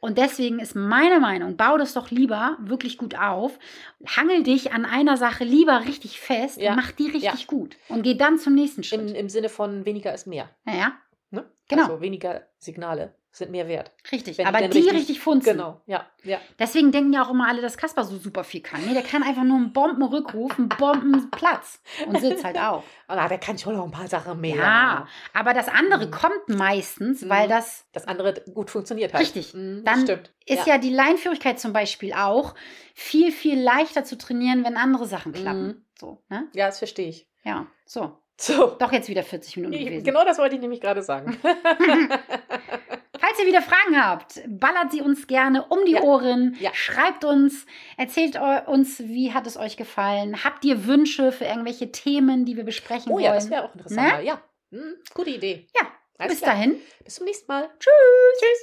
[0.00, 3.58] Und deswegen ist meine Meinung, bau das doch lieber wirklich gut auf,
[4.06, 6.70] hangel dich an einer Sache lieber richtig fest Ja.
[6.70, 7.46] und mach die richtig Ja.
[7.46, 7.76] gut.
[7.88, 9.00] Und geh dann zum nächsten Schritt.
[9.00, 10.50] Im, Im Sinne von weniger ist mehr.
[10.64, 10.92] naja,
[11.30, 11.44] Ne?
[11.68, 11.82] Genau.
[11.82, 13.92] Also weniger Signale sind mehr wert.
[14.10, 14.38] richtig.
[14.38, 15.52] Wenn aber die richtig, richtig- funzen.
[15.52, 15.80] Genau.
[15.86, 16.06] Ja.
[16.24, 16.38] Ja.
[16.58, 18.80] Deswegen denken ja auch immer alle, dass Kasper so super viel kann.
[18.84, 22.82] Nee, der kann einfach nur einen Bombenrückruf, einen Bombenplatz und sitzt halt auch.
[23.10, 24.56] Ah, der kann schon noch ein paar Sachen mehr.
[24.56, 26.10] Ja, aber das andere Mhm.
[26.10, 27.28] kommt meistens, Mhm.
[27.30, 29.20] weil das Das andere gut funktioniert hat.
[29.20, 29.54] Richtig.
[29.54, 30.30] Mhm, Dann stimmt.
[30.44, 30.76] ist ja.
[30.76, 32.54] die Leinführigkeit zum Beispiel auch
[32.94, 35.66] viel, viel leichter zu trainieren, wenn andere Sachen klappen.
[35.66, 35.84] Mhm.
[35.98, 36.48] So, ne?
[36.52, 37.26] Ja, das verstehe ich.
[37.44, 38.18] Ja, so.
[38.40, 38.76] So.
[38.78, 40.04] Doch jetzt wieder 40 Minuten gewesen.
[40.04, 41.36] genau das wollte ich nämlich gerade sagen.
[43.18, 46.02] Falls ihr wieder Fragen habt, ballert sie uns gerne um die Ja.
[46.02, 46.56] Ohren.
[46.60, 46.70] Ja.
[46.74, 47.66] Schreibt uns,
[47.96, 50.44] erzählt uns, wie hat es euch gefallen.
[50.44, 53.24] Habt ihr Wünsche für irgendwelche Themen, die wir besprechen Oh wollen?
[53.24, 54.18] ja, das wäre auch interessant.
[54.18, 54.24] Ne?
[54.24, 54.40] Ja.
[54.70, 55.66] Hm, gute Idee.
[55.78, 55.86] Ja,
[56.18, 56.54] Alles bis klar.
[56.54, 56.76] dahin.
[57.04, 57.68] Bis zum nächsten Mal.
[57.78, 58.40] Tschüss.
[58.40, 58.58] Tschüss.